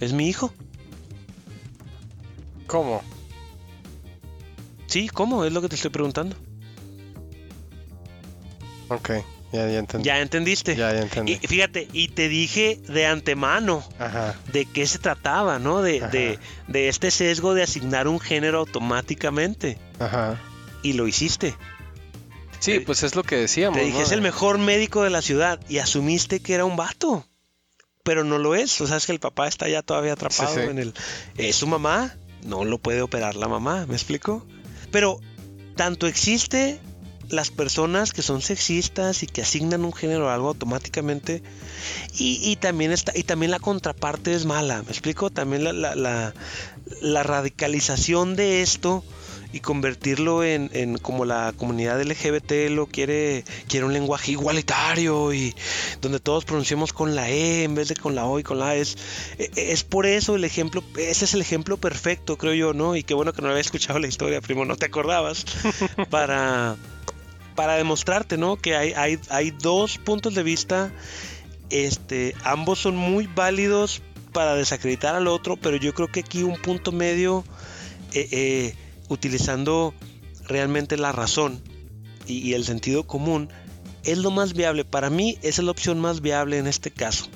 [0.00, 0.52] Es mi hijo.
[2.66, 3.02] ¿Cómo?
[4.86, 5.44] Sí, ¿cómo?
[5.44, 6.36] Es lo que te estoy preguntando.
[8.88, 9.10] Ok,
[9.52, 10.06] ya, ya entendí.
[10.06, 10.76] Ya entendiste.
[10.76, 11.34] Ya, ya Y entendí.
[11.38, 14.36] fíjate, y te dije de antemano Ajá.
[14.52, 15.82] de qué se trataba, ¿no?
[15.82, 16.38] De, de,
[16.68, 19.78] de este sesgo de asignar un género automáticamente.
[19.98, 20.40] Ajá.
[20.82, 21.54] Y lo hiciste.
[22.60, 23.78] Sí, pues es lo que decíamos.
[23.78, 24.04] Te dije, ¿no?
[24.04, 25.60] es el mejor médico de la ciudad.
[25.68, 27.26] Y asumiste que era un vato.
[28.02, 28.80] Pero no lo es.
[28.80, 30.66] O sea, es que el papá está ya todavía atrapado Sí, sí.
[30.70, 30.94] en el.
[31.36, 32.14] Es su mamá.
[32.44, 33.86] No lo puede operar la mamá.
[33.86, 34.46] ¿Me explico?
[34.92, 35.20] Pero
[35.74, 36.78] tanto existe
[37.28, 41.42] las personas que son sexistas y que asignan un género a algo automáticamente.
[42.16, 44.82] Y, y también está, y también la contraparte es mala.
[44.84, 45.30] ¿Me explico?
[45.30, 46.34] También la, la, la-
[47.00, 49.02] la radicalización de esto
[49.56, 55.54] y convertirlo en, en como la comunidad LGBT lo quiere, quiere un lenguaje igualitario y
[56.02, 58.68] donde todos pronunciamos con la E en vez de con la O y con la
[58.68, 58.74] A.
[58.76, 58.98] Es,
[59.38, 62.96] es por eso el ejemplo, ese es el ejemplo perfecto, creo yo, ¿no?
[62.96, 65.46] Y qué bueno que no había escuchado la historia, primo, no te acordabas,
[66.10, 66.76] para,
[67.54, 68.56] para demostrarte, ¿no?
[68.56, 70.92] Que hay, hay, hay dos puntos de vista,
[71.70, 74.02] este, ambos son muy válidos
[74.34, 77.42] para desacreditar al otro, pero yo creo que aquí un punto medio,
[78.12, 78.74] eh, eh,
[79.08, 79.94] utilizando
[80.46, 81.60] realmente la razón
[82.26, 83.48] y, y el sentido común,
[84.04, 84.84] es lo más viable.
[84.84, 87.26] Para mí, esa es la opción más viable en este caso.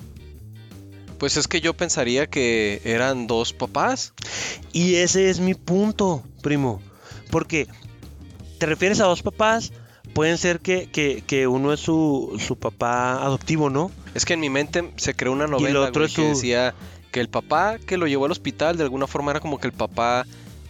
[1.17, 4.13] Pues es que yo pensaría que eran dos papás.
[4.73, 6.81] Y ese es mi punto, primo.
[7.29, 7.67] Porque
[8.57, 9.71] te refieres a dos papás,
[10.13, 13.91] pueden ser que, que- que uno es su, su papá adoptivo, ¿no?
[14.15, 16.73] Es que en mi mente se creó una novela otro güey, es que su- decía
[17.11, 19.73] que el papá que lo llevó al hospital de alguna forma era como que el
[19.73, 20.25] papá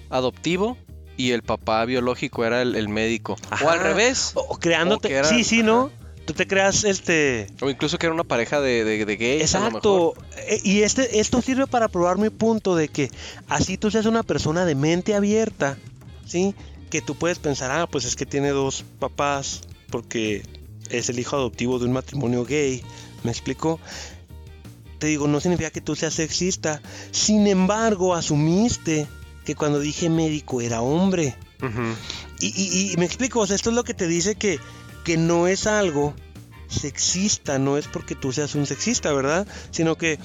[0.09, 0.77] adoptivo
[1.21, 3.37] y el papá biológico era el, el médico.
[3.63, 4.31] O al revés.
[4.35, 5.21] O, creándote.
[5.21, 5.91] O sí, sí, ¿no?
[6.25, 7.47] Tú te creas este.
[7.61, 9.41] O incluso que era una pareja de, de, de gays.
[9.41, 10.13] Exacto.
[10.47, 13.11] Eh, Y este, esto sirve para probar mi punto de que
[13.47, 15.77] así tú seas una persona de mente abierta,
[16.25, 16.55] ¿sí?
[16.89, 20.43] Que tú puedes pensar, ah, pues es que tiene dos papás porque
[20.89, 22.83] es el hijo adoptivo de un matrimonio gay.
[23.23, 23.79] ¿Me explico?
[24.99, 26.81] Te digo, no significa que tú seas sexista.
[27.11, 29.07] Sin embargo, asumiste
[29.45, 31.35] que cuando dije médico era hombre.
[32.39, 34.59] Y- y me explico, o sea, esto es lo que te dice que,
[35.03, 36.13] que no es algo
[36.67, 39.45] sexista, no es porque tú seas un sexista, ¿verdad?
[39.71, 40.17] Sino que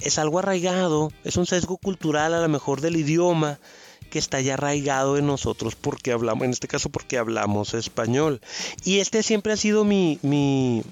[0.00, 3.58] es algo arraigado, es un sesgo cultural a lo mejor del idioma
[4.10, 8.40] que está ya arraigado en nosotros porque hablamos, en este caso porque hablamos español.
[8.84, 10.82] Y este siempre ha sido mi, mi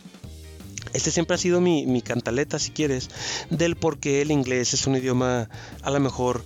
[0.92, 3.10] este siempre ha sido mi, mi cantaleta, si quieres,
[3.50, 5.48] del por qué el inglés es un idioma
[5.82, 6.42] a lo mejor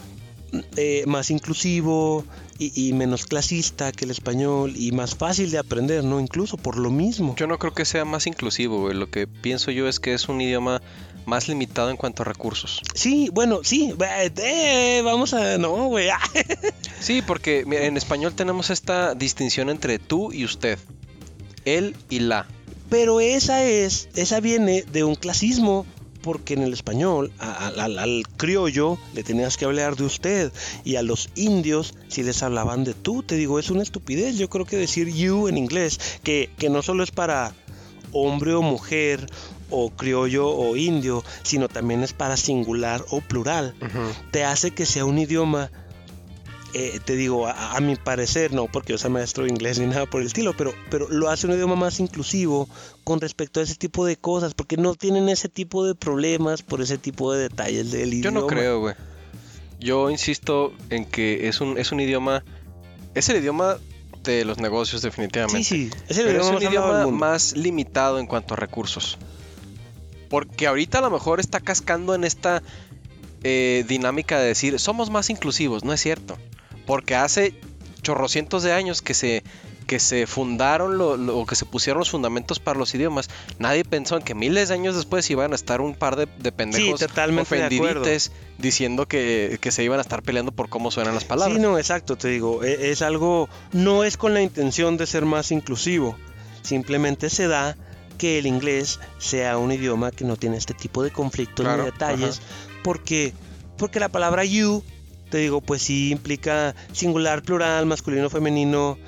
[0.76, 2.24] eh, más inclusivo
[2.58, 6.20] y, y menos clasista que el español y más fácil de aprender, ¿no?
[6.20, 7.34] Incluso por lo mismo.
[7.36, 8.94] Yo no creo que sea más inclusivo, güey.
[8.94, 10.82] Lo que pienso yo es que es un idioma
[11.26, 12.82] más limitado en cuanto a recursos.
[12.94, 13.94] Sí, bueno, sí,
[14.36, 15.58] eh, vamos a...
[15.58, 16.08] No, güey.
[16.10, 16.20] ah.
[17.00, 20.78] Sí, porque mira, en español tenemos esta distinción entre tú y usted.
[21.64, 22.46] Él y la.
[22.90, 25.86] Pero esa es, esa viene de un clasismo,
[26.22, 30.52] porque en el español a- a- al, al criollo le tenías que hablar de usted
[30.84, 33.22] y a los indios si les hablaban de tú.
[33.22, 34.36] Te digo, es una estupidez.
[34.36, 37.54] Yo creo que decir you en inglés, que, que no solo es para
[38.12, 39.26] hombre o mujer
[39.72, 43.74] o criollo o indio, sino también es para singular o plural,
[44.32, 45.70] te hace que sea un idioma
[46.74, 49.86] eh, te digo, a, a mi parecer, no porque yo sea maestro de inglés ni
[49.86, 52.68] nada por el estilo, pero, pero lo hace un idioma más inclusivo
[53.04, 56.80] con respecto a ese tipo de cosas, porque no tienen ese tipo de problemas por
[56.80, 58.40] ese tipo de detalles del Yo idioma.
[58.40, 58.94] no creo, güey.
[59.80, 62.44] yo insisto en que es un, es un idioma.
[63.14, 63.76] Es el idioma
[64.22, 65.64] de los negocios, definitivamente.
[65.64, 69.18] Sí, sí, es el Pero es idioma un idioma más limitado en cuanto a recursos.
[70.28, 72.62] Porque ahorita a lo mejor está cascando en esta
[73.42, 75.82] eh, dinámica de decir somos más inclusivos.
[75.84, 76.36] No es cierto.
[76.90, 77.54] Porque hace
[78.02, 79.42] chorrocientos de años que se,
[79.86, 83.28] que se fundaron lo- lo- o que se pusieron los fundamentos para los idiomas.
[83.58, 86.50] Nadie pensó en que miles de años después iban a estar un par de, de
[86.52, 87.00] pendejos
[88.02, 91.56] ofendidites diciendo que, que se iban a estar peleando por cómo suenan las palabras.
[91.56, 95.24] Sí, no, exacto, te digo, e- es algo, no es con la intención de ser
[95.26, 96.16] más inclusivo,
[96.62, 97.76] simplemente se da
[98.18, 101.90] que el inglés sea un idioma que no tiene este tipo de conflictos Claro, ni
[101.90, 102.40] detalles,
[102.84, 103.32] porque,
[103.78, 104.82] porque la palabra you,
[105.30, 108.98] te digo, pues sí implica singular, plural, masculino, femenino,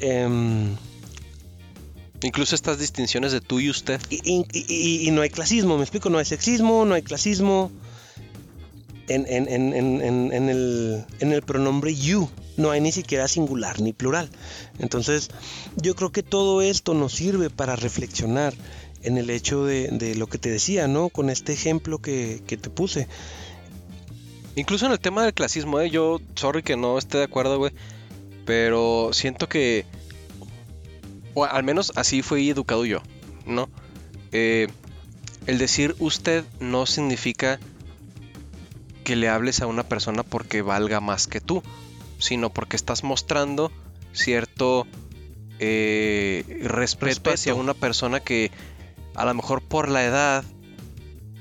[0.00, 0.74] em,
[2.22, 4.00] Incluso estas distinciones de tú y usted.
[4.10, 7.70] y, y- y- y no hay clasismo, me explico, no hay sexismo, no hay clasismo.
[9.06, 13.26] En, en- en- en- en- en el, en el pronombre you no hay ni siquiera
[13.28, 14.28] singular ni plural.
[14.80, 15.30] Entonces,
[15.76, 18.52] yo creo que todo esto nos sirve para reflexionar
[19.02, 21.08] en el hecho de, de lo que te decía, ¿no?
[21.08, 23.06] Con este ejemplo que, que te puse.
[24.58, 25.88] Incluso en el tema del clasismo, ¿eh?
[25.88, 27.72] yo, sorry que no esté de acuerdo, güey.
[28.44, 29.86] Pero siento que.
[31.34, 33.00] O al menos así fui educado yo,
[33.46, 33.68] ¿no?
[34.32, 34.66] Eh,
[35.46, 37.60] el decir usted no significa
[39.04, 41.62] que le hables a una persona porque valga más que tú,
[42.18, 43.70] sino porque estás mostrando
[44.12, 44.86] cierto
[45.60, 47.34] eh, respeto, Respeto.
[47.34, 48.50] hacia una persona que
[49.14, 50.44] a lo mejor por la edad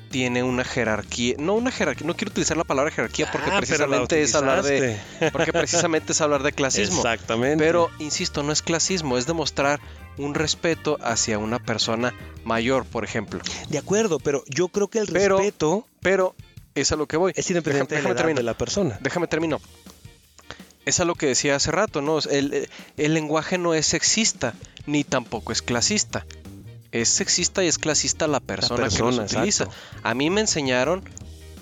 [0.09, 4.21] tiene una jerarquía, no una jerarquía, no quiero utilizar la palabra jerarquía porque Ah, precisamente
[4.21, 4.97] es hablar de
[5.31, 6.97] porque precisamente es hablar de clasismo.
[6.97, 7.63] Exactamente.
[7.63, 9.79] Pero, insisto, no es clasismo, es demostrar
[10.17, 13.39] un respeto hacia una persona mayor, por ejemplo.
[13.69, 16.35] de acuerdo, pero yo creo que el Pero- respeto Pero
[16.75, 17.33] es a lo que voy.
[17.35, 18.97] es independiente Déjame- déjame de la persona.
[19.01, 19.59] Déjame termino.
[20.85, 22.19] Es a lo que decía hace rato, ¿no?
[22.19, 24.53] El, el lenguaje no es sexista,
[24.85, 26.25] ni tampoco es clasista.
[26.91, 29.65] Es sexista y es clasista la persona, que persona, los utiliza.
[29.65, 29.81] exacto.
[30.03, 31.03] A mí me enseñaron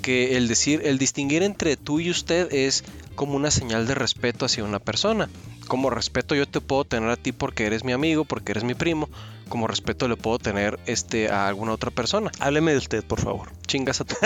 [0.01, 2.83] que el decir, el distinguir entre tú y usted es
[3.15, 5.29] como una señal de respeto hacia una persona.
[5.67, 8.75] Como respeto yo te puedo tener a ti porque eres mi amigo, porque eres mi
[8.75, 9.09] primo.
[9.49, 12.31] Como respeto le puedo tener este a alguna otra persona.
[12.39, 13.51] Hábleme de usted, por favor.
[13.65, 14.15] Chingas a tu.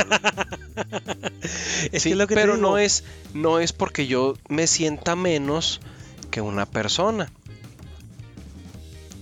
[1.92, 4.68] Es Sí, que es lo que te pero no es no es porque yo me
[4.68, 5.80] sienta menos
[6.30, 7.32] que una persona.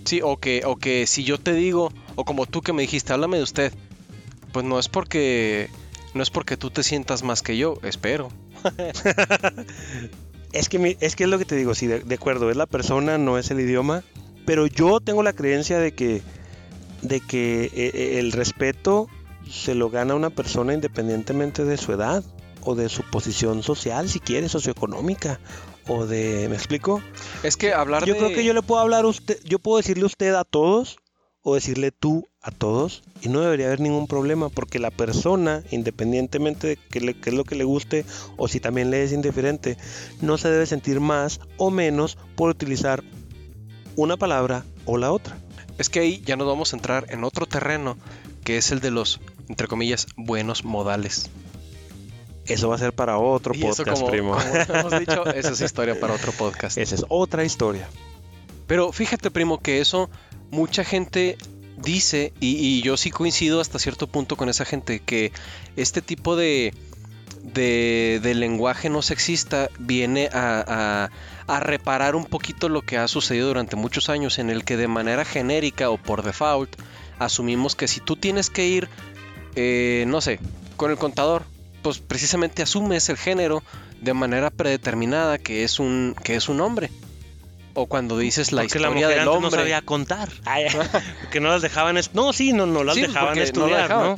[0.08, 3.12] Sí, o que, o que si yo te digo, o como tú que me dijiste,
[3.14, 3.74] háblame de usted,
[4.54, 5.70] pues no es porque
[6.14, 8.30] no es porque tú te sientas más que yo, espero.
[10.54, 12.66] Es que, mi- es que es lo que te digo, sí, de, acuerdo, es la
[12.66, 14.04] persona, no es el idioma,
[14.46, 16.22] pero yo tengo la creencia de que,
[17.02, 19.10] de que eh, eh, el respeto
[19.50, 22.24] se lo gana una persona independientemente de su edad
[22.62, 25.40] o de su posición social, si quiere, socioeconómica,
[25.88, 27.02] o de, ¿me explico?
[27.44, 29.78] Es que hablar Yo de creo que yo le puedo hablar a usted, yo puedo
[29.78, 30.98] decirle usted a todos
[31.42, 36.68] o decirle tú a todos y no debería haber ningún problema porque la persona, independientemente
[36.68, 38.06] de qué es lo que le guste
[38.38, 39.78] o si también le es indiferente,
[40.22, 43.04] no se debe sentir más o menos por utilizar
[43.96, 45.38] una palabra o la otra.
[45.78, 47.98] es que ahí ya nos vamos a entrar en otro terreno
[48.44, 49.20] que es el de los
[49.50, 51.30] entre comillas buenos modales.
[52.48, 54.38] Eso va a ser para otro Y eso podcast, como, primo.
[54.68, 56.78] como hemos dicho, esa es historia para otro podcast.
[56.78, 57.88] Esa es otra historia.
[58.68, 60.10] Pero fíjate, primo, que eso
[60.52, 61.38] mucha gente
[61.78, 65.32] dice, y, y yo sí coincido hasta cierto punto con esa gente, que
[65.76, 66.74] este tipo de,
[67.44, 71.10] de, de lenguaje no sexista viene a, a-
[71.54, 74.90] a reparar un poquito lo que ha sucedido durante muchos años, en el que de
[74.90, 76.76] manera genérica o por default
[77.20, 78.90] asumimos que si tú tienes que ir,
[79.56, 80.40] eh, no sé,
[80.76, 81.44] con el contador,
[81.82, 83.64] pues precisamente asumes el género
[84.02, 86.90] de manera predeterminada que es un, que es un hombre.
[87.74, 89.52] O cuando dices la Porque la historia mujer del antes hombre.
[89.52, 90.30] no sabía contar.
[91.22, 92.00] porque no las dejaban...
[92.14, 94.08] No, sí, no, no las Sí, dejaban no la estudiar, dejaban.
[94.12, 94.16] ¿no?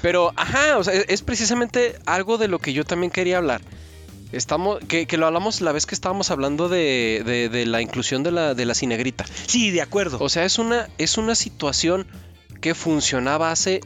[0.00, 3.60] Pero, ajá, o sea, es- es precisamente algo de lo que yo también quería hablar.
[4.32, 8.22] Estamos, que, que lo hablamos la vez que estábamos hablando de, de- de la inclusión
[8.22, 9.26] de la, de la cinegrita.
[9.46, 10.16] Sí, de acuerdo.
[10.20, 12.06] O sea, es una, es una situación
[12.62, 13.80] que funcionaba hace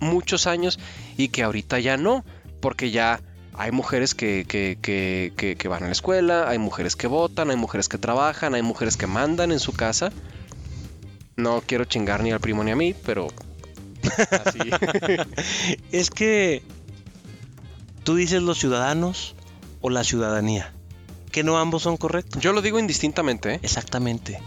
[0.00, 0.80] muchos años
[1.16, 2.24] y que ahorita ya no,
[2.60, 3.20] porque ya
[3.54, 7.50] hay mujeres que, que, que, que- que van a la escuela, hay mujeres que votan,
[7.50, 10.12] hay mujeres que trabajan, hay mujeres que mandan en su casa.
[11.36, 13.28] No quiero chingar ni al primo ni a mí, pero
[14.44, 14.58] así.
[15.92, 16.62] Es que
[18.04, 19.34] tú dices los ciudadanos
[19.80, 20.72] o la ciudadanía,
[21.32, 22.42] que no ambos son correctos.
[22.42, 23.60] Yo lo digo indistintamente, ¿eh?
[23.62, 24.38] Exactamente.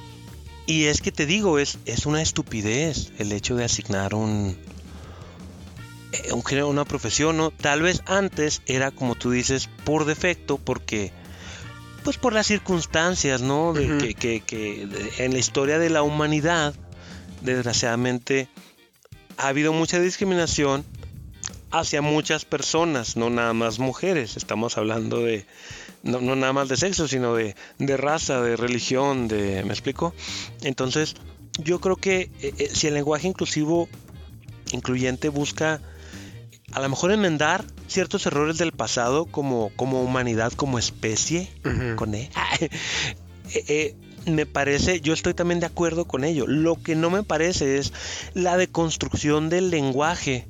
[0.66, 4.57] Y es que te digo, es, es una estupidez el hecho de asignar un,
[6.34, 7.51] un género, una profesión, ¿no?
[7.51, 11.12] Tal vez antes era como tú dices, por defecto, porque
[12.03, 13.74] pues por las circunstancias, ¿no?
[13.74, 14.88] De que, que- que
[15.20, 16.74] en la historia de la humanidad,
[17.41, 18.47] desgraciadamente,
[19.38, 20.86] ha habido mucha discriminación
[21.72, 24.38] hacia muchas personas, no nada más mujeres.
[24.38, 25.45] Estamos hablando de,
[26.03, 30.14] no, no nada más de sexo, sino de, de raza, de religión, de, ¿me explico?
[30.62, 31.16] Entonces,
[31.60, 33.88] yo creo que eh, eh, si el lenguaje inclusivo,
[34.72, 35.82] incluyente, busca
[36.72, 41.49] a lo mejor enmendar ciertos errores del pasado como, como humanidad, como especie,
[41.95, 42.30] con E.
[43.51, 43.95] Eh, eh,
[44.32, 46.45] me parece, yo estoy también de acuerdo con ello.
[46.45, 47.91] Lo que no me parece es
[48.36, 50.47] la deconstrucción del lenguaje.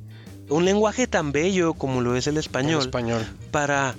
[0.50, 2.82] Un lenguaje tan bello como lo es el español.
[2.82, 3.26] español.
[3.52, 3.96] Para.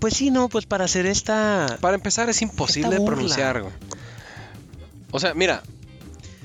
[0.00, 1.76] Pues sí, no, pues para hacer esta.
[1.82, 3.62] Para empezar es imposible pronunciar.
[5.10, 5.62] O sea, mira,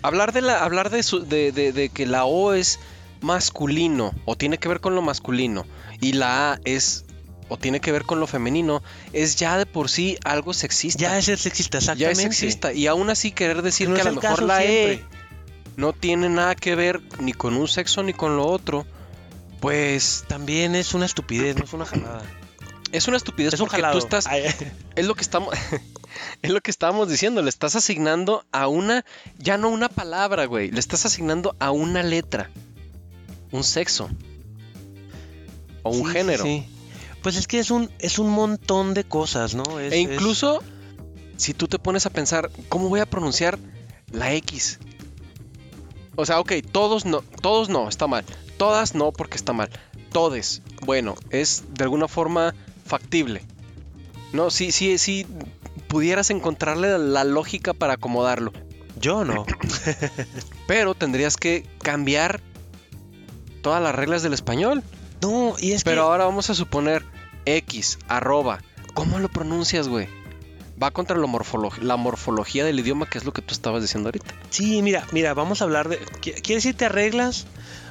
[0.01, 2.77] hablar de la, hablar de, su- de, de- de que la O es
[3.21, 5.65] masculino o tiene que ver con lo masculino
[5.99, 7.05] y la A es
[7.47, 11.01] o tiene que ver con lo femenino es ya de por sí algo sexista.
[11.01, 12.21] Ya es sexista, ya exactamente.
[12.21, 15.03] es sexista y aún así querer decir No que a lo mejor la E
[15.75, 18.85] no tiene nada que ver ni con un sexo ni con lo otro,
[19.59, 22.23] pues También es una estupidez, no es una jalada.
[22.91, 24.43] es una estupidez Es porque tú estás Ay,
[24.95, 25.53] Es lo que estamos.
[26.41, 27.41] es lo que estábamos diciendo.
[27.41, 29.05] Le estás asignando a una.
[29.37, 30.71] Ya no una palabra, güey.
[30.71, 32.49] Le estás asignando a una letra.
[33.51, 34.09] Un sexo.
[35.83, 36.43] O un sí, género.
[36.43, 36.65] sí.
[37.21, 39.79] Pues es que es un, es un montón de cosas, ¿no?
[39.79, 40.61] Es- E es- incluso.
[41.37, 43.57] Si tú te pones a pensar, ¿cómo voy a pronunciar
[44.11, 44.77] la X?
[46.15, 48.23] O sea, ok, todos no, todos no, está mal.
[48.57, 49.69] Todas no, porque está mal.
[50.11, 52.53] Todes, bueno, es de alguna forma
[52.85, 53.41] factible.
[54.33, 55.25] No, sí, sí, sí,
[55.87, 58.53] pudieras encontrarle la lógica para acomodarlo.
[58.99, 59.45] Yo no.
[60.67, 62.39] Pero tendrías que cambiar
[63.61, 64.83] todas las reglas del español.
[65.21, 66.07] No, y es Pero que.
[66.07, 67.03] ahora vamos a suponer
[67.45, 68.59] X, arroba.
[68.93, 70.07] ¿Cómo lo pronuncias, güey?
[70.81, 74.07] Va contra lo morfolo- la morfología del idioma, que es lo que tú estabas diciendo
[74.09, 74.33] ahorita.
[74.49, 75.99] Sí, mira, mira, vamos a hablar de.
[76.21, 77.45] ¿qui- ¿Quieres irte a reglas?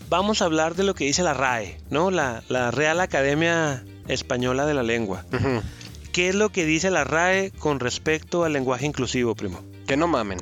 [0.09, 2.11] Vamos a hablar de lo que dice la RAE, ¿no?
[2.11, 5.25] La, la Real Academia Española de la Lengua.
[6.13, 9.63] ¿Qué es lo que dice la RAE con respecto al lenguaje inclusivo, primo?
[9.87, 10.41] Que no mamen.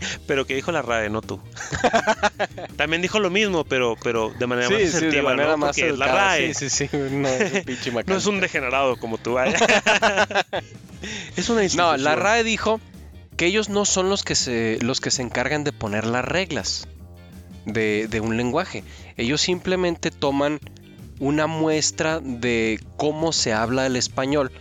[0.26, 1.40] Pero que dijo la RAE, no tú.
[2.76, 5.58] También dijo lo mismo, pero, pero de manera más asertiva, ¿no?
[5.58, 6.96] Porque la RAE Sí, sí, sí.
[6.96, 9.38] No, es un no es un degenerado como tú.
[9.38, 9.54] ¿eh?
[11.36, 12.80] es una No, la RAE dijo
[13.36, 16.88] que ellos no son los que se, los que se encargan de poner las reglas
[17.66, 18.84] de, de un lenguaje.
[19.16, 20.60] Ellos simplemente toman
[21.20, 24.52] una muestra de cómo se habla el español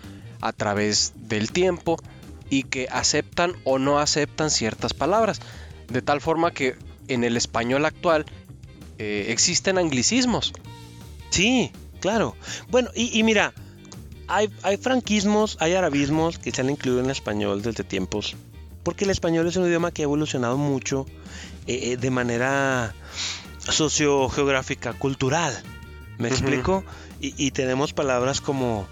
[0.41, 1.99] a través del tiempo
[2.49, 5.39] y que aceptan o no aceptan ciertas palabras.
[5.87, 6.75] De tal forma que
[7.07, 8.25] en el español actual
[8.97, 10.53] eh, existen anglicismos.
[11.29, 12.35] Sí, claro.
[12.69, 13.53] Bueno, y, y mira,
[14.27, 18.35] hay, hay franquismos, hay arabismos que se han incluido en el español desde tiempos.
[18.83, 21.05] Porque el español es un idioma que ha evolucionado mucho
[21.67, 22.93] eh, eh, de manera
[23.59, 25.53] sociogeográfica, cultural.
[26.17, 26.83] ¿Me explico?
[27.21, 28.87] Y, y tenemos palabras como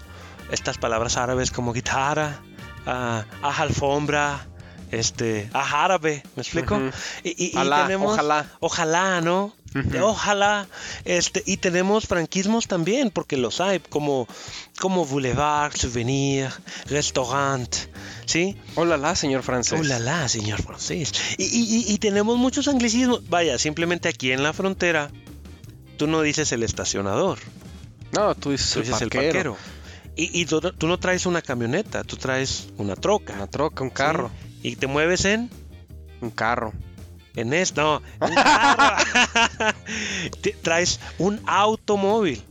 [0.52, 2.40] estas palabras árabes como guitarra,
[2.86, 4.46] ah, ah, alfombra,
[4.90, 6.22] este, ah, árabe.
[6.36, 6.80] ¿Me explico?
[7.24, 8.50] Y, y- y Alá, tenemos, ojalá.
[8.60, 9.54] ojalá, ¿no?
[10.00, 10.66] Ojalá,
[11.04, 14.26] este, y tenemos franquismos también, porque los hay, como,
[14.80, 16.48] como boulevard, souvenir,
[16.86, 17.74] restaurant,
[18.24, 18.56] ¿sí?
[18.74, 19.78] Hola, la, señor francés.
[19.78, 21.12] Oh la la, señor francés.
[21.36, 23.28] Y, y- tenemos muchos anglicismos.
[23.28, 25.10] Vaya, simplemente aquí en la frontera,
[25.98, 27.38] tú no dices el estacionador,
[28.12, 29.56] No, tú dices, tú el, dices parquero, el parquero.
[30.16, 33.34] Y, y tú, tú no traes una camioneta, tú traes una troca.
[33.34, 33.94] Una troca, un ¿sí?
[33.94, 34.30] carro.
[34.62, 35.50] Y te mueves en
[36.20, 36.72] Un carro.
[37.34, 37.82] En esto,
[38.18, 39.04] no, un carro.
[40.62, 42.42] Traes un automóvil.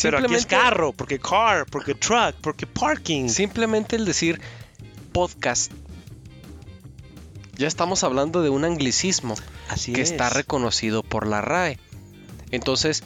[0.00, 3.28] Pero aquí es carro, porque car, porque truck, porque parking.
[3.28, 4.40] Simplemente el decir
[5.12, 5.72] podcast.
[7.56, 9.34] Ya estamos hablando de un anglicismo
[9.68, 10.12] Así que es.
[10.12, 11.80] está reconocido por la RAE.
[12.52, 13.02] Entonces,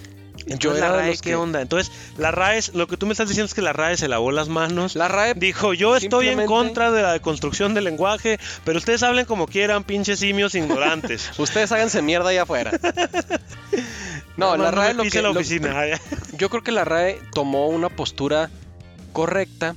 [0.47, 1.61] Entonces, yo la era de RAE, los ¿qué que- onda?
[1.61, 4.09] Entonces, la RAE, es- lo que tú me estás diciendo es que la RAE se
[4.09, 4.95] lavó las manos.
[4.97, 9.24] la RAE Dijo, yo estoy en contra de la deconstrucción del lenguaje, pero ustedes hablen
[9.26, 11.30] como quieran, pinches simios ignorantes.
[11.38, 12.70] Ustedes háganse mierda allá afuera.
[14.36, 15.84] No, la RAE lo que la lo- oficina.
[16.38, 18.49] yo creo que la RAE tomó una postura
[19.12, 19.76] correcta.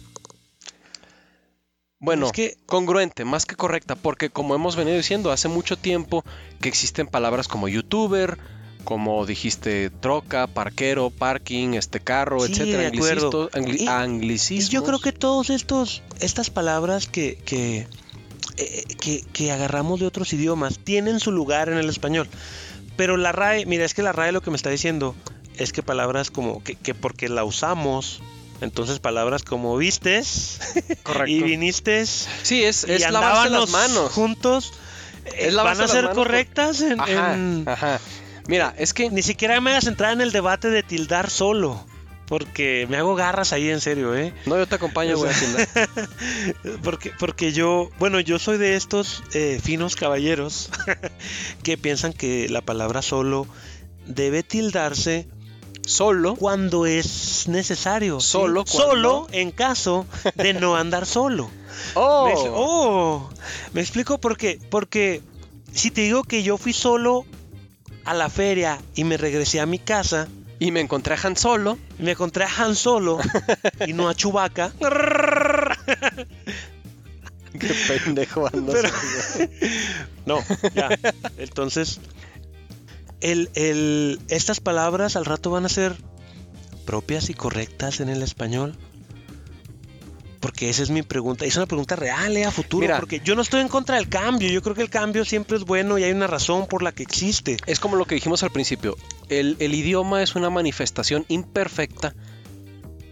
[2.00, 6.24] Bueno, Es que- congruente, más que correcta, porque como hemos venido diciendo hace mucho tiempo
[6.62, 8.38] que existen palabras como youtuber,
[8.86, 13.50] como dijiste troca, parquero, parking, este carro, Sí, etcétera, de acuerdo.
[13.52, 14.70] anglicisto- angli- Y- anglicismos.
[14.70, 17.88] Y yo creo que todos estos estas palabras que que,
[18.58, 22.30] eh, que que agarramos de otros idiomas tienen su lugar en el español.
[22.96, 25.16] Pero la RAE, mira, es que la RAE lo que me está diciendo
[25.58, 28.22] es que palabras como que, que porque la usamos,
[28.62, 30.60] entonces palabras como vistes
[31.04, 31.32] Correcto.
[31.32, 34.12] y viniste sí, es, y es lavarse las manos.
[34.14, 34.72] juntos,
[35.26, 38.00] eh, Es van a ser correctas en, Ajá, en- ajá.
[38.48, 41.84] Mira, es que Ni siquiera me hagas entrar en el debate de tildar solo.
[42.28, 44.34] Porque me hago garras ahí en serio, ¿eh?
[44.48, 45.32] no, yo te acompaño, güey.
[45.32, 45.90] a tildar.
[46.84, 50.72] Porque, porque yo, bueno, yo soy de estos eh, finos caballeros
[51.64, 53.46] que piensan que la palabra solo
[54.08, 55.28] debe tildarse
[55.86, 56.36] Solo.
[56.36, 58.20] cuando es necesario.
[58.20, 58.32] ¿sí?
[58.32, 61.52] Solo cuando- Solo en caso de no andar solo.
[61.94, 62.26] Oh.
[62.26, 63.30] Me, oh,
[63.74, 64.60] me explico por qué.
[64.72, 65.22] Porque
[65.72, 67.24] si te digo que yo fui solo
[68.06, 70.28] a la feria y me regresé a mi casa,
[70.60, 71.78] Y me encontré a Han Solo.
[72.00, 73.20] me encontré a Han Solo
[73.86, 74.72] y no a Chubaca.
[77.60, 78.76] Qué pendejo andas.
[78.76, 78.90] Pero-
[80.26, 80.40] No,
[80.74, 80.90] ya.
[81.38, 82.00] Entonces,
[83.22, 85.96] el, el- estas palabras al rato van a ser
[86.86, 88.76] propias y correctas en el español.
[90.46, 91.44] Porque esa es mi pregunta.
[91.44, 92.82] Es una pregunta real, eh, a futuro.
[92.82, 93.00] Mira.
[93.00, 94.48] porque yo no estoy en contra del cambio.
[94.50, 97.02] Yo creo que el cambio siempre es bueno y hay una razón por la que
[97.02, 97.58] existe.
[97.66, 98.96] Es como lo que dijimos al principio.
[99.30, 102.14] El, el idioma es una manifestación imperfecta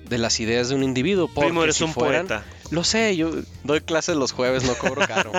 [0.08, 1.28] de las ideas de un individuo.
[1.28, 2.46] Porque Primo, eres si un fueran- poeta.
[2.70, 3.32] Lo sé, yo
[3.64, 5.32] doy clases los jueves, no cobro caro.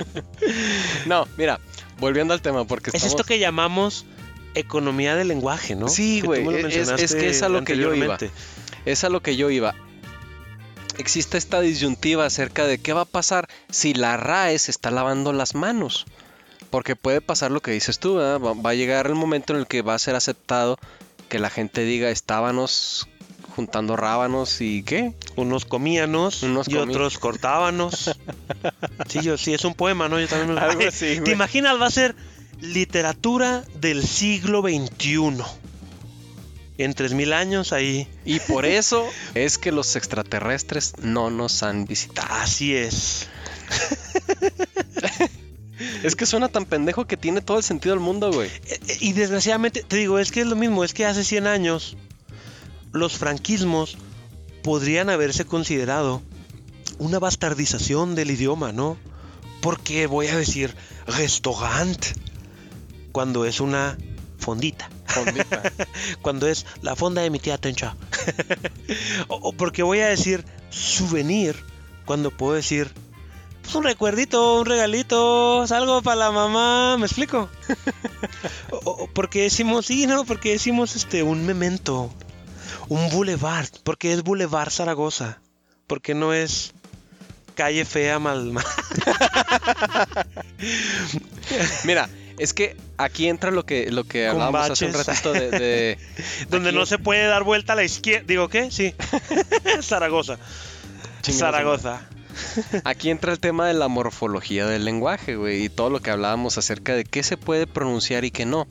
[1.06, 1.60] no, mira,
[1.98, 3.12] volviendo al tema, porque Es estamos...
[3.12, 4.06] esto que llamamos
[4.54, 5.88] economía del lenguaje, ¿no?
[5.88, 8.16] Sí, güey, lo es- es que es a lo que yo iba.
[8.84, 9.74] Es a lo que yo iba.
[11.00, 15.32] Existe esta disyuntiva acerca de qué va a pasar si la RAE se está lavando
[15.32, 16.04] las manos.
[16.70, 19.82] Porque puede pasar lo que dices tú, va, a llegar el momento en el que
[19.82, 20.78] va a ser aceptado
[21.28, 23.08] que la gente diga estábamos
[23.56, 25.14] juntando rábanos y qué.
[25.36, 28.16] Unos comíanos Unos y comí- otros cortábanos.
[29.08, 30.20] sí, yo, sí, es un poema, ¿no?
[30.20, 31.80] Yo también me lo- Algo así, ¿Te imaginas?
[31.80, 32.14] Va a ser
[32.60, 35.42] literatura del siglo XXI.
[36.84, 38.08] En 3000 años ahí.
[38.24, 42.28] Y por eso es que los extraterrestres no nos han visitado.
[42.32, 43.26] Así es.
[46.02, 48.50] Es que suena tan pendejo que tiene todo el sentido del mundo, güey.
[48.66, 51.46] E- e- Y desgraciadamente, te digo, es que es lo mismo, es que hace 100
[51.46, 51.96] años
[52.92, 53.96] los franquismos
[54.62, 56.20] podrían haberse considerado
[56.98, 58.98] una bastardización del idioma, ¿no?
[59.62, 60.74] Porque voy a decir
[61.06, 62.04] restaurant
[63.12, 63.96] cuando es una
[64.40, 65.62] fondita, Fondita.
[66.22, 67.96] cuando es la fonda de mi tía Tencha.
[69.28, 71.56] o, o porque voy a decir souvenir
[72.04, 72.90] cuando puedo decir
[73.62, 77.48] pues, un recuerdito, un regalito, algo para la mamá, ¿me explico?
[78.70, 82.10] o, o porque decimos, sí, no, porque decimos este un memento,
[82.88, 85.38] un boulevard, porque es Boulevard Zaragoza,
[85.86, 86.72] porque no es
[87.54, 88.64] calle fea mal, mal-
[91.84, 92.08] Mira,
[92.42, 95.50] es que aquí entra lo que, lo que Con hablábamos hace un ratito de...
[95.50, 95.98] de-
[96.50, 98.70] donde aquí- no se puede dar vuelta a la izquierda, digo, ¿qué?
[98.70, 98.94] Sí.
[99.82, 100.38] Zaragoza.
[101.22, 102.00] Zaragoza.
[102.84, 106.58] Aquí entra el tema de la morfología del lenguaje, güey, y todo lo que hablábamos
[106.58, 108.66] acerca de qué se puede pronunciar y qué no.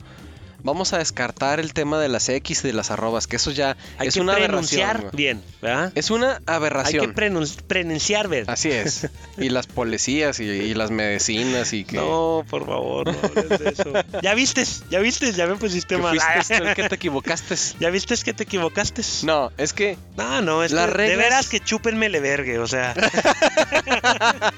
[0.62, 3.76] Vamos a descartar el tema de las X y de las arrobas, que eso ya
[3.98, 5.16] Hay es que una pronunciar aberración.
[5.16, 5.92] bien, ¿verdad?
[5.94, 7.06] Es una Hay aberración.
[7.06, 8.44] que prenun- pronunciar bien.
[8.48, 9.08] Así es.
[9.38, 11.96] Y las policías y, y las medicinas y que...
[11.96, 13.92] No, por favor, no hables de eso.
[14.22, 16.18] ya vistes, ya vistes, ya me pusiste que mal.
[16.20, 17.54] fuiste que te equivocaste.
[17.78, 19.02] ya vistes que te equivocaste.
[19.24, 22.66] No, es que No, no, es Las que de veras que chúpenme le vergue, o
[22.66, 22.94] sea.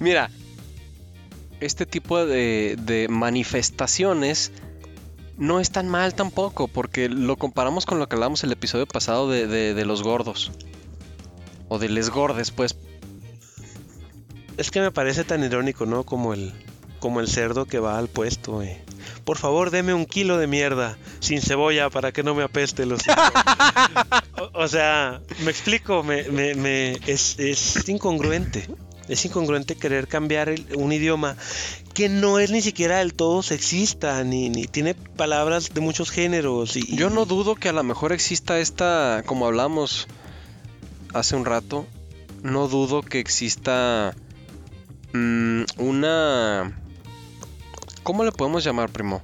[0.00, 0.30] Mira,
[1.60, 4.52] este tipo de, de manifestaciones
[5.38, 9.30] no es tan mal tampoco, porque lo comparamos con lo que hablamos el episodio pasado
[9.30, 10.50] de, de- de los gordos.
[11.68, 12.76] O de les gordes, pues.
[14.56, 16.04] Es que me parece tan irónico, ¿no?
[16.04, 16.52] Como el,
[17.00, 18.62] como el cerdo que va al puesto.
[18.62, 18.82] eh.
[19.24, 23.00] Por favor, deme un kilo de mierda sin cebolla para que no me apeste los.
[24.40, 28.66] o, o sea, me explico, me, me- me- es, es incongruente.
[29.08, 31.36] Es incongruente querer cambiar el- un idioma
[31.94, 36.76] que no es ni siquiera del todo sexista, ni, ni tiene palabras de muchos géneros.
[36.76, 40.06] Y, Yo no dudo que a lo mejor exista esta, como hablamos
[41.14, 41.86] hace un rato,
[42.42, 44.14] no dudo que exista
[45.12, 46.78] mm, una...
[48.02, 49.22] ¿Cómo le podemos llamar, primo?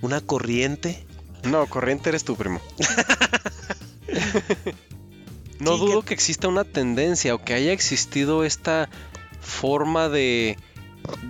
[0.00, 1.04] Una corriente.
[1.44, 2.60] No, corriente eres tú, primo.
[5.60, 6.14] no Sí, dudo que- que...
[6.14, 8.88] exista una tendencia o que haya existido esta
[9.40, 10.56] forma de,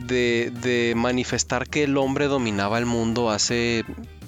[0.06, 3.84] de, de manifestar que el hombre dominaba el mundo hace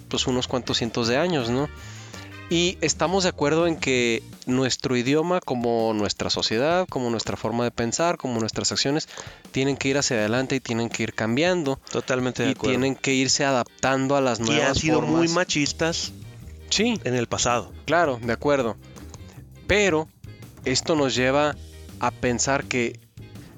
[0.09, 1.69] pues unos cuantos cientos de años, ¿no?
[2.49, 7.73] Y estamos de acuerdo en que nuestro idioma, como nuestra sociedad, como nuestra forma de
[7.73, 9.09] pensar, como nuestras acciones,
[9.51, 11.81] tienen que ir hacia adelante y tienen que ir cambiando.
[11.91, 12.71] Totalmente de y acuerdo.
[12.79, 15.17] tienen que irse adaptando a las y nuevas han sido formas.
[15.17, 16.13] muy machistas
[16.71, 17.73] Sí, en el pasado.
[17.85, 18.77] claro, de acuerdo.
[19.67, 20.09] Pero
[20.65, 21.57] esto nos lleva
[22.01, 23.01] a pensar que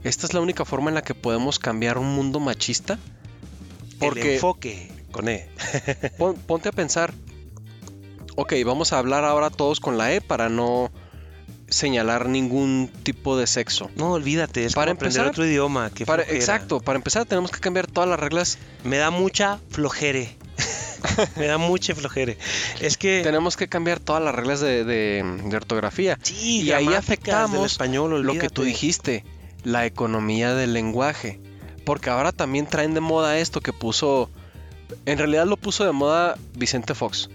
[0.05, 2.95] esta es la única forma en la que podemos cambiar un mundo machista.
[2.95, 5.49] el Porque enfoque con E.
[6.19, 7.13] pon- ponte a pensar.
[8.37, 10.93] Ok, vamos a hablar ahora todos con la E para no
[11.69, 13.91] señalar ningún tipo de sexo.
[13.97, 15.91] No, olvídate, es Para aprender empezar, otro idioma.
[15.91, 18.57] qué Para- exacto, para empezar tenemos que cambiar todas las reglas.
[18.85, 20.38] Me da mucha flojere.
[21.37, 22.39] Me da mucha flojere.
[22.81, 26.19] Es que Tenemos que cambiar todas las reglas de, de- de ortografía.
[26.23, 29.25] sí, y ahí afectamos español, Lo que tú dijiste,
[29.65, 31.41] la economía del lenguaje.
[31.85, 34.31] Porque ahora también traen de moda esto que puso...
[35.07, 37.29] En realidad lo puso de moda Vicente Fox.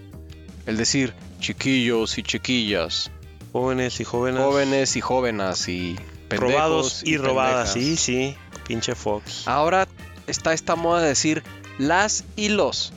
[0.66, 3.10] El decir chiquillos y chiquillas,
[3.52, 4.40] Jóvenes y jóvenes.
[4.42, 5.96] jóvenes y jóvenes y
[6.28, 7.72] pendejos robados y, robadas.
[7.72, 8.00] Sí, pendejas.
[8.00, 8.36] sí.
[8.66, 9.46] Pinche Fox.
[9.46, 9.86] Ahora
[10.26, 11.42] está esta moda de decir
[11.78, 12.93] las y los.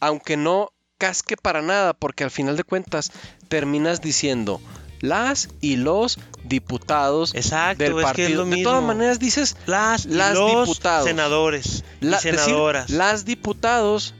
[0.00, 3.10] Aunque no casque para nada, porque al final de cuentas
[3.48, 4.60] terminas diciendo
[5.00, 8.28] las y los diputados Exacto, del es que es partido.
[8.44, 8.70] lo de mismo.
[8.70, 11.06] todas maneras dices las, y las los diputados.
[11.08, 12.86] senadores la- y senadoras.
[12.88, 14.14] decir las diputados,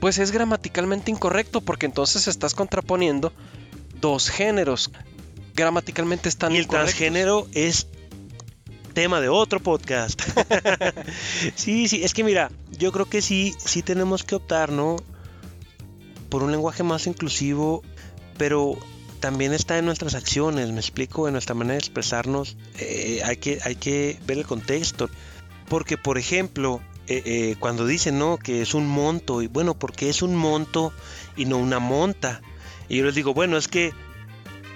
[0.00, 3.32] pues es gramaticalmente incorrecto, porque entonces estás contraponiendo
[4.02, 4.90] dos géneros.
[5.54, 6.90] Gramaticalmente están y el incorrectos.
[6.94, 7.86] transgénero es
[8.92, 10.22] tema de otro podcast.
[11.54, 14.96] sí, sí, es que mira, yo creo que sí, sí tenemos que optar, ¿no?
[16.28, 17.82] Por un lenguaje más inclusivo,
[18.38, 18.78] pero
[19.20, 22.56] también está en nuestras acciones, me explico, en nuestra manera de expresarnos.
[22.78, 25.08] eh, hay, que, hay que ver el contexto.
[25.68, 28.36] Porque, por ejemplo, eh, eh, cuando dicen, ¿no?
[28.36, 30.92] Que es un monto, y bueno, ¿por qué es un monto
[31.36, 32.40] y no una monta?
[32.88, 33.92] Y yo les digo, bueno, es que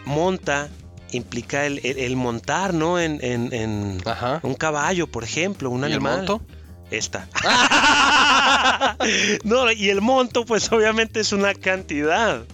[0.04, 0.68] monta
[1.16, 2.98] implica el, el- el montar, ¿no?
[3.00, 4.40] En, en- en Ajá.
[4.42, 6.18] un caballo, por ejemplo, un ¿Y el animal.
[6.18, 6.42] monto?
[6.90, 7.28] Esta.
[9.44, 12.44] no, y el monto, pues obviamente es una cantidad.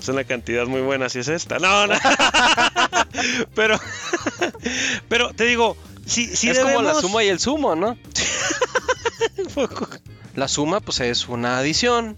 [0.00, 1.58] Es una cantidad muy buena si es esta.
[1.58, 1.94] No, no.
[3.56, 3.80] pero,
[5.08, 5.76] pero te digo,
[6.06, 7.96] si, si es como la suma y el sumo, ¿no?
[10.34, 12.16] La suma, pues es una adición,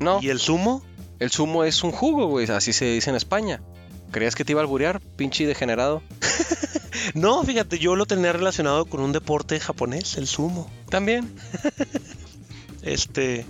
[0.00, 0.18] ¿no?
[0.22, 0.82] ¿Y el sumo?
[1.20, 3.60] El sumo es un jugo, güey, así se dice en España.
[4.14, 6.00] ¿Creías que te iba a alburear, pinche degenerado?
[7.14, 10.70] No, fíjate, yo lo tenía relacionado con un deporte japonés, el sumo.
[10.88, 11.34] También.
[12.82, 13.44] Este.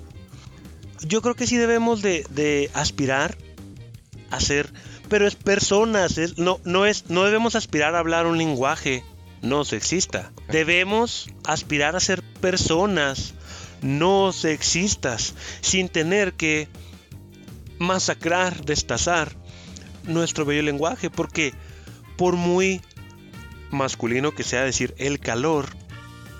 [1.02, 3.36] Yo creo que sí debemos de, de aspirar
[4.30, 4.72] a ser.
[5.08, 6.16] Pero es personas.
[6.18, 9.04] es- no, no, es, no debemos aspirar a hablar un lenguaje
[9.42, 10.32] no sexista.
[10.48, 13.34] Debemos aspirar a ser personas
[13.82, 15.34] no sexistas.
[15.60, 16.68] Sin tener que
[17.78, 19.36] masacrar, destazar
[20.05, 21.11] nuestro bello lenguaje.
[21.11, 21.52] Porque
[22.16, 22.80] por muy
[23.70, 25.66] masculino que sea decir el calor,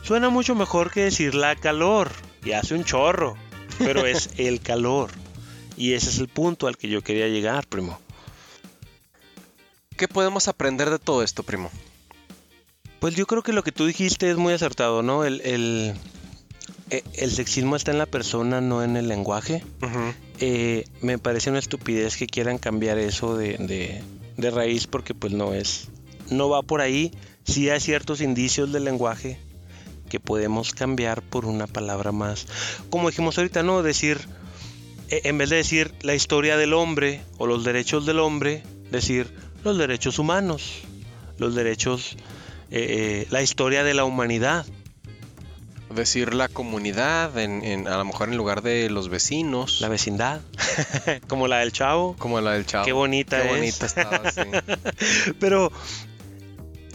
[0.03, 2.11] suena mucho mejor que decir la calor.
[2.45, 3.37] Y hace un chorro.
[3.79, 5.11] Pero es el calor.
[5.77, 7.99] Y ese es el punto al que yo quería llegar, primo.
[9.97, 11.71] ¿Qué podemos aprender de todo esto, primo?
[13.01, 15.25] Pues yo creo que lo que tú dijiste es muy acertado, ¿no?
[15.25, 15.95] El, el,
[16.91, 19.62] e- el sexismo está en la persona, no en el lenguaje.
[20.41, 24.03] Eh, me parece una estupidez que quieran cambiar eso de,
[24.37, 25.89] de- raíz porque pues no es,
[26.30, 27.12] no va por ahí.
[27.45, 29.39] Sí hay ciertos indicios del lenguaje
[30.09, 32.47] que podemos cambiar por una palabra más.
[32.91, 33.82] Como dijimos ahorita, ¿no?
[33.82, 34.18] Decir,
[35.09, 39.32] eh, en vez de decir la historia del hombre o los derechos del hombre, decir
[39.62, 40.80] los derechos humanos,
[41.39, 42.16] los derechos,
[42.70, 44.66] eh, eh, la historia de la humanidad.
[45.95, 49.81] Decir la comunidad, en, en- a lo mejor en lugar de los vecinos.
[49.81, 50.41] La vecindad,
[51.29, 52.17] como la del chavo.
[52.19, 52.85] como la del chavo.
[52.85, 53.55] Qué bonita Qué es.
[53.55, 54.41] bonita estaba, sí.
[55.41, 55.71] Pero,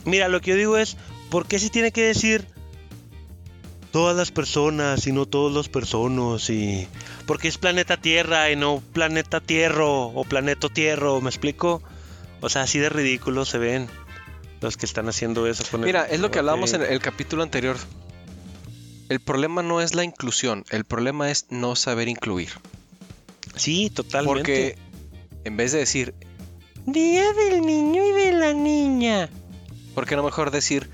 [0.06, 0.98] mira, lo que yo digo es,
[1.30, 2.46] ¿por qué se tiene que decir
[3.92, 6.50] todas las personas y no todos los personas?
[6.50, 6.88] Y
[7.26, 11.82] porque es planeta Tierra y no planeta Tierro o planeta Tierro, ¿me explico?
[12.42, 13.88] O sea, así de ridículos se ven
[14.62, 15.64] los que están haciendo eso.
[15.72, 17.78] con el- Mira, es lo que hablábamos en el capítulo anterior.
[19.10, 22.50] El problema no es la inclusión, el problema es no saber incluir.
[23.56, 24.40] Sí, totalmente.
[24.40, 24.78] Porque
[25.44, 26.14] en vez de decir
[26.86, 29.30] Día del niño y de la niña,
[29.94, 30.90] ¿por qué no mejor decir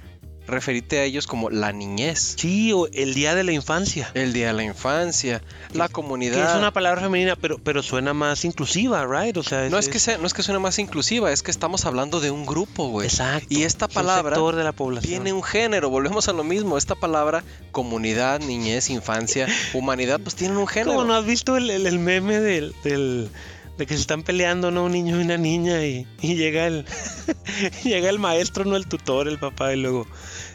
[0.48, 2.36] referirte a ellos como la niñez.
[2.38, 4.10] Sí, o el día de la infancia.
[4.14, 5.42] El día de la infancia,
[5.74, 6.52] la Que comunidad.
[6.52, 9.36] es una palabra femenina, pero, pero suena más inclusiva, right?
[9.38, 11.86] O sea, No es que sea, no es que suene más inclusiva, es que estamos
[11.86, 13.08] hablando de un grupo, güey.
[13.08, 13.48] Exacto.
[13.50, 15.10] Y esta es palabra de la población.
[15.12, 16.78] tiene un género, volvemos a lo mismo.
[16.78, 20.94] Esta palabra, comunidad, niñez, infancia, humanidad, pues tienen un género.
[20.94, 23.30] ¿Cómo no has visto el, el- el meme del, del-
[23.78, 24.86] de que se están peleando, ¿no?
[24.86, 26.86] Un niño y una niña y, y llega el
[27.84, 30.08] llega el maestro, no el tutor, el papá y luego,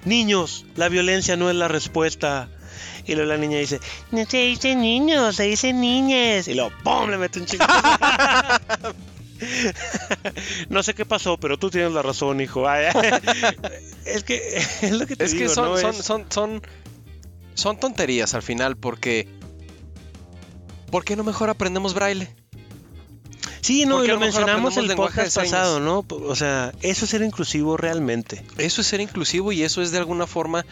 [0.05, 2.49] niños, la violencia no es la respuesta.
[3.07, 3.81] Y luego la niña dice,
[4.13, 6.47] no se dice niños, se dice niñes.
[6.49, 7.11] Y luego, ¡pum!
[7.11, 7.65] le mete un chico.
[10.69, 12.67] no sé qué pasó, pero tú tienes la razón, hijo.
[14.05, 15.77] Es que es lo que te Es que digo, son, ¿no?
[15.79, 16.63] son, Es- son, son,
[17.55, 19.29] son tonterías al final, porque.
[20.91, 22.29] ¿Por qué no mejor aprendemos braille?
[23.61, 26.05] Sí, no, ¿Por y lo mencionamos el podcast pasado, ¿no?
[26.09, 28.43] O sea, eso es ser inclusivo realmente.
[28.59, 30.65] Eso es ser inclusivo y eso es de alguna forma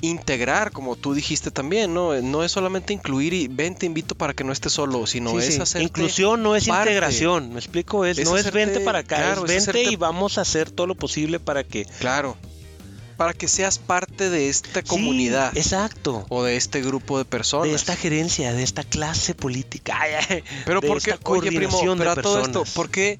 [0.00, 2.14] integrar, como tú dijiste también, ¿no?
[2.20, 5.36] No es solamente incluir y ven, te invito para que no estés solo, sino Sí,
[5.38, 5.60] es sí.
[5.62, 6.90] hacer Inclusión no es parte.
[6.90, 9.92] integración, me explico, es, Es no es vente para acá, claro, es es vente hacerte-
[9.92, 12.36] y vamos a hacer todo lo posible para que Claro.
[13.16, 16.26] Para que seas parte de esta Sí, comunidad exacto.
[16.28, 17.68] o de este grupo de personas.
[17.68, 19.96] De esta gerencia, de esta clase política.
[20.00, 21.12] Ay, ay, Pero de ¿por qué?
[21.12, 22.64] esta Oye, primo, pero a todo esto.
[22.74, 23.18] ¿por qué?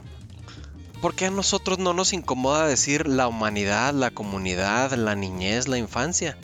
[1.00, 5.78] ¿Por qué a nosotros no nos incomoda decir la humanidad, la comunidad, la niñez, la
[5.78, 6.36] infancia?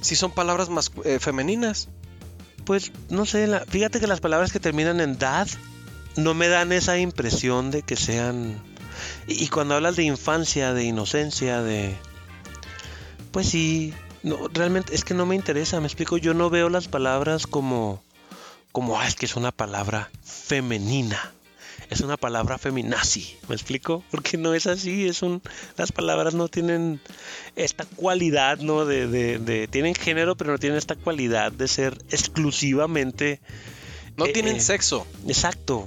[0.00, 1.88] Si son palabras más eh, femeninas.
[2.64, 5.48] Pues no sé, la- fíjate que las palabras que terminan en dad
[6.16, 8.62] no me dan esa impresión de que sean...
[9.26, 11.94] Y, y cuando hablas de infancia, de inocencia, de...
[13.30, 16.88] Pues sí, no, realmente es que no me interesa, me explico, yo no veo las
[16.88, 18.02] palabras como...
[18.72, 21.32] Como, ah, es que es una palabra femenina.
[21.88, 24.04] Es una palabra feminazi, ¿me explico?
[24.12, 25.42] Porque no es así, es un...
[25.76, 27.00] Las palabras no tienen
[27.56, 28.84] esta cualidad, ¿no?
[28.84, 33.40] De, de, de- tienen género, pero no tienen esta cualidad de ser exclusivamente
[34.16, 34.60] No Eh, tienen eh.
[34.60, 35.04] sexo.
[35.26, 35.86] exacto.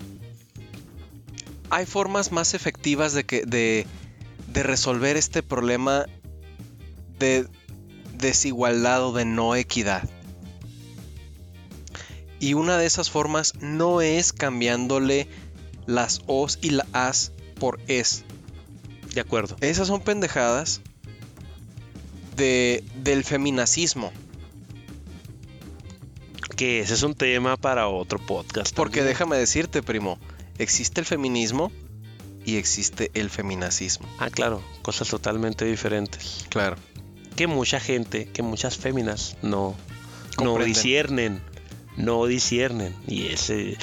[1.70, 3.88] Hay formas más efectivas de, que, de,
[4.48, 6.06] de resolver este problema
[7.20, 7.48] de
[8.14, 10.10] desigualdad o de no equidad.
[12.40, 15.28] Y una de esas formas no es cambiándole
[15.86, 18.24] las os y las as por es.
[19.14, 19.56] De acuerdo.
[19.62, 20.82] Esas son pendejadas
[22.36, 24.12] de, del feminacismo.
[26.56, 28.76] Que ese es un tema para otro podcast.
[28.76, 29.14] Porque también.
[29.14, 30.20] déjame decirte, primo,
[30.58, 31.72] existe el feminismo
[32.46, 34.08] y existe el feminacismo.
[34.20, 36.46] Ah, claro, cosas totalmente diferentes.
[36.50, 36.76] Claro.
[37.36, 39.76] Que mucha gente, que muchas féminas no,
[40.42, 41.42] no disciernen.
[41.98, 42.96] No disciernen.
[43.08, 43.78] Y ese.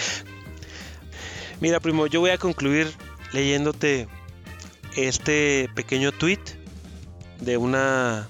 [1.60, 2.92] Mira, primo, yo voy a concluir
[3.32, 4.08] leyéndote
[4.96, 6.40] este pequeño tweet
[7.40, 8.28] de una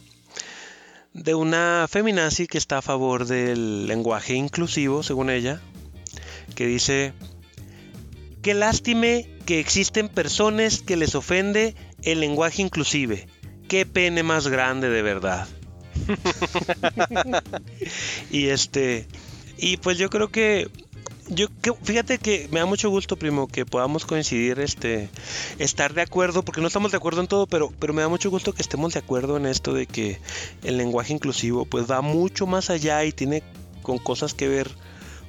[1.13, 5.61] de una feminazi que está a favor del lenguaje inclusivo, según ella,
[6.55, 7.13] que dice
[8.43, 9.07] que lástima
[9.45, 13.27] que existen personas que les ofende el lenguaje inclusive.
[13.71, 15.47] Qué pene más grande de verdad.
[18.31, 19.07] y este
[19.59, 20.69] y pues yo creo que
[21.29, 25.09] yo que- fíjate que me da mucho gusto, primo, que podamos coincidir, este,
[25.61, 28.31] estar de acuerdo, porque no estamos de acuerdo en todo, pero, pero me da mucho
[28.31, 30.19] gusto que estemos de acuerdo en esto de que
[30.65, 33.45] el lenguaje inclusivo, pues va mucho más allá y tiene
[33.83, 34.73] con cosas que ver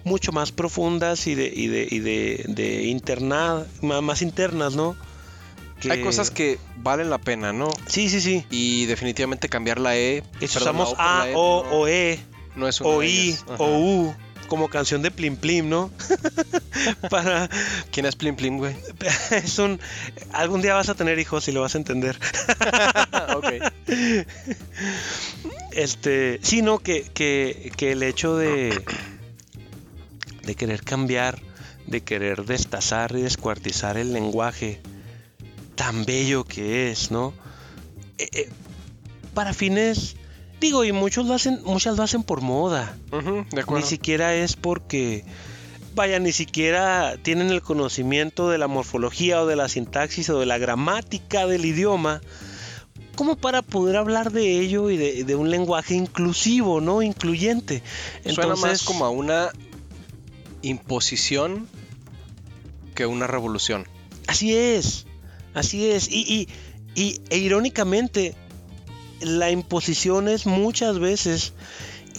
[0.04, 4.96] mucho más profundas y de, y de, y de, de interna- más internas, ¿no?
[5.90, 7.70] Hay cosas que valen la pena, ¿no?
[7.88, 8.46] Sí, sí, sí.
[8.50, 10.24] Y definitivamente cambiar la E.
[10.42, 12.20] Usamos A, E, O, no, o E,
[12.56, 14.16] no es una o I, o U,
[14.48, 15.92] como canción de Plim Plim, ¿no?
[17.10, 17.50] Para,
[17.92, 18.76] ¿Quién es Plim Plim, güey?
[19.32, 19.80] es un
[20.34, 22.20] algún día vas a tener hijos y lo vas a entender
[23.36, 23.46] ok.
[25.72, 28.84] este sí no que, que, que el hecho de
[30.44, 31.40] de querer cambiar
[31.88, 34.82] de querer destazar y descuartizar el lenguaje
[35.76, 37.34] tan bello que es no
[38.18, 38.50] Eh, eh,
[39.34, 40.16] para fines
[40.62, 43.86] digo y muchos lo hacen muchas lo hacen por moda de ni acuerdo.
[43.86, 45.26] siquiera es porque,
[45.96, 50.46] vaya, ni siquiera tienen el conocimiento de la morfología o de la sintaxis o de
[50.46, 52.22] la gramática del idioma,
[53.16, 57.02] como para poder hablar de ello y de, de un lenguaje inclusivo, ¿no?
[57.02, 57.82] Incluyente.
[58.24, 59.50] Suena más Entonces, como a una
[60.62, 61.68] imposición
[62.94, 63.88] que una revolución.
[64.28, 65.08] Así es,
[65.54, 66.10] así es.
[66.10, 66.48] Y, y-
[67.02, 68.36] y- e irónicamente,
[69.22, 71.54] la imposición es muchas veces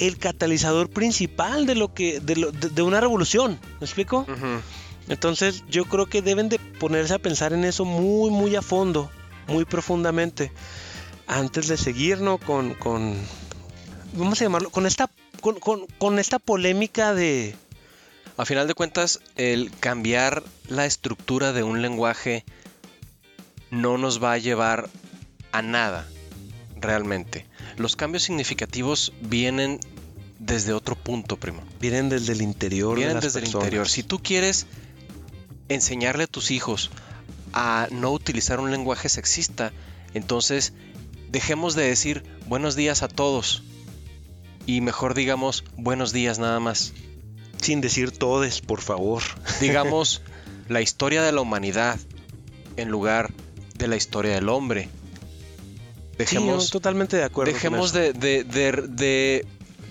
[0.01, 3.59] el catalizador principal de lo que de, lo- de- de una revolución.
[3.81, 4.27] ¿Me explico?
[5.09, 9.11] Entonces yo creo que deben de ponerse a pensar en eso muy muy a fondo,
[9.49, 10.53] muy profundamente.
[11.27, 13.15] antes de seguirnos con, con,
[14.15, 15.09] vamos a llamarlo, con esta,
[15.41, 17.55] con, con, con esta polémica de,
[18.37, 22.45] A final de cuentas, el cambiar la estructura de un lenguaje
[23.73, 24.89] no nos va a llevar
[25.51, 26.07] a nada,
[26.77, 27.47] realmente.
[27.79, 29.81] Los cambios significativos vienen
[30.39, 31.63] desde otro punto, primo.
[31.81, 33.89] vienen desde el interior de Vienen las desde el interior.
[33.89, 34.67] Si tú quieres
[35.69, 36.91] enseñarle a tus hijos
[37.55, 39.73] a no utilizar un lenguaje sexista,
[40.13, 40.75] entonces
[41.31, 43.63] dejemos de decir buenos días a todos
[44.67, 46.93] y mejor digamos buenos días nada más.
[47.63, 49.23] Sin decir todes, por favor.
[49.61, 50.21] Digamos
[50.69, 51.99] la historia de la humanidad
[52.77, 53.33] en lugar
[53.83, 54.89] de la historia del hombre.
[56.17, 57.53] Dejemos, Sí, totalmente de acuerdo.
[57.53, 59.47] dejemos de, de- de- de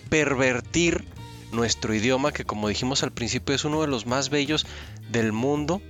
[0.10, 1.04] pervertir
[1.52, 4.66] nuestro idioma, que como dijimos al principio es uno de los más bellos
[5.12, 5.82] del mundo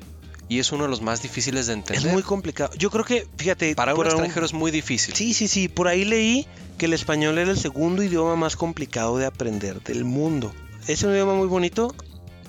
[0.49, 2.12] y es uno de los más difíciles de Es entender.
[2.14, 2.72] muy complicado.
[2.78, 5.14] Yo creo que, fíjate, Para un extranjero es muy difícil.
[5.14, 5.68] Sí, sí, sí.
[5.68, 6.47] Por ahí leí
[6.78, 10.52] que el español era el segundo idioma más complicado de aprender del mundo.
[10.88, 11.93] Es un idioma muy bonito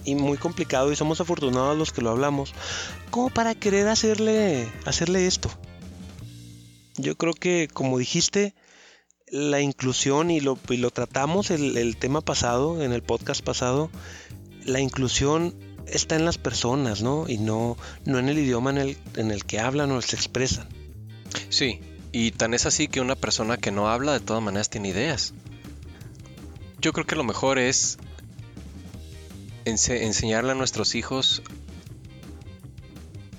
[0.04, 2.54] y muy complicado y somos afortunados los que lo hablamos.
[3.10, 5.50] Como para querer hacerle, hacerle esto.
[6.96, 8.54] Yo creo que, como dijiste,
[9.28, 13.90] la inclusión y lo, y lo tratamos el, el tema pasado, en el podcast pasado,
[14.64, 15.54] la inclusión
[15.86, 17.28] está en las personas, ¿no?
[17.28, 20.68] Y no, no en el idioma en el, en el que hablan o se expresan.
[21.48, 21.80] Sí,
[22.12, 25.34] y tan es así que una persona que no habla de todas maneras tiene ideas.
[26.80, 27.98] Yo creo que lo mejor es
[29.64, 31.42] ense- enseñarle a nuestros hijos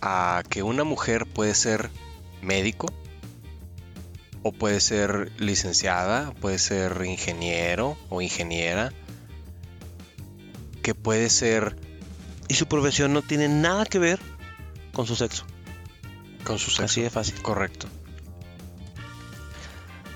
[0.02, 1.90] a que una mujer puede ser
[2.42, 2.88] médico,
[4.46, 8.92] o puede ser licenciada, puede ser ingeniero o ingeniera,
[10.82, 11.78] que puede ser
[12.50, 14.20] Y su profesión no tiene nada que ver
[14.92, 15.46] con su sexo.
[16.44, 16.84] con su sexo.
[16.84, 17.42] Así de fácil.
[17.42, 17.88] Correcto.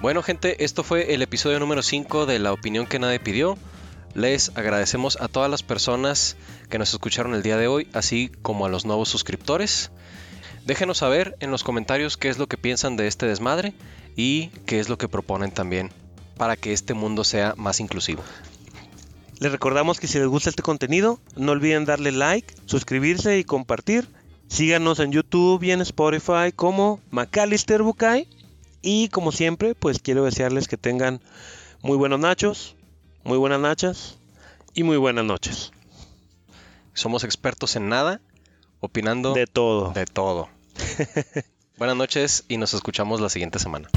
[0.01, 3.57] Bueno, gente, esto fue el episodio número 5 de La opinión que nadie pidió.
[4.17, 6.37] Les agradecemos a todas las personas
[6.71, 9.91] que nos escucharon el día de hoy, así como a los nuevos suscriptores.
[10.65, 13.75] Déjenos saber en los comentarios qué es lo que piensan de este desmadre
[14.15, 15.91] y qué es lo que proponen también
[16.35, 18.23] para que este mundo sea más inclusivo.
[19.39, 24.09] Les recordamos que si les gusta este contenido, no olviden darle like, suscribirse y compartir.
[24.47, 28.27] Síganos en YouTube y en Spotify como Macalister Bukai.
[28.81, 31.21] Y como siempre, pues quiero desearles que tengan
[31.83, 32.76] muy buenos nachos,
[33.27, 34.17] muy buenas nachas
[34.73, 35.73] y muy buenas noches.
[36.93, 38.21] Somos expertos en nada,
[38.79, 39.91] opinando De todo.
[39.91, 40.47] de todo.
[41.77, 43.89] Buenas noches y nos escuchamos la siguiente semana.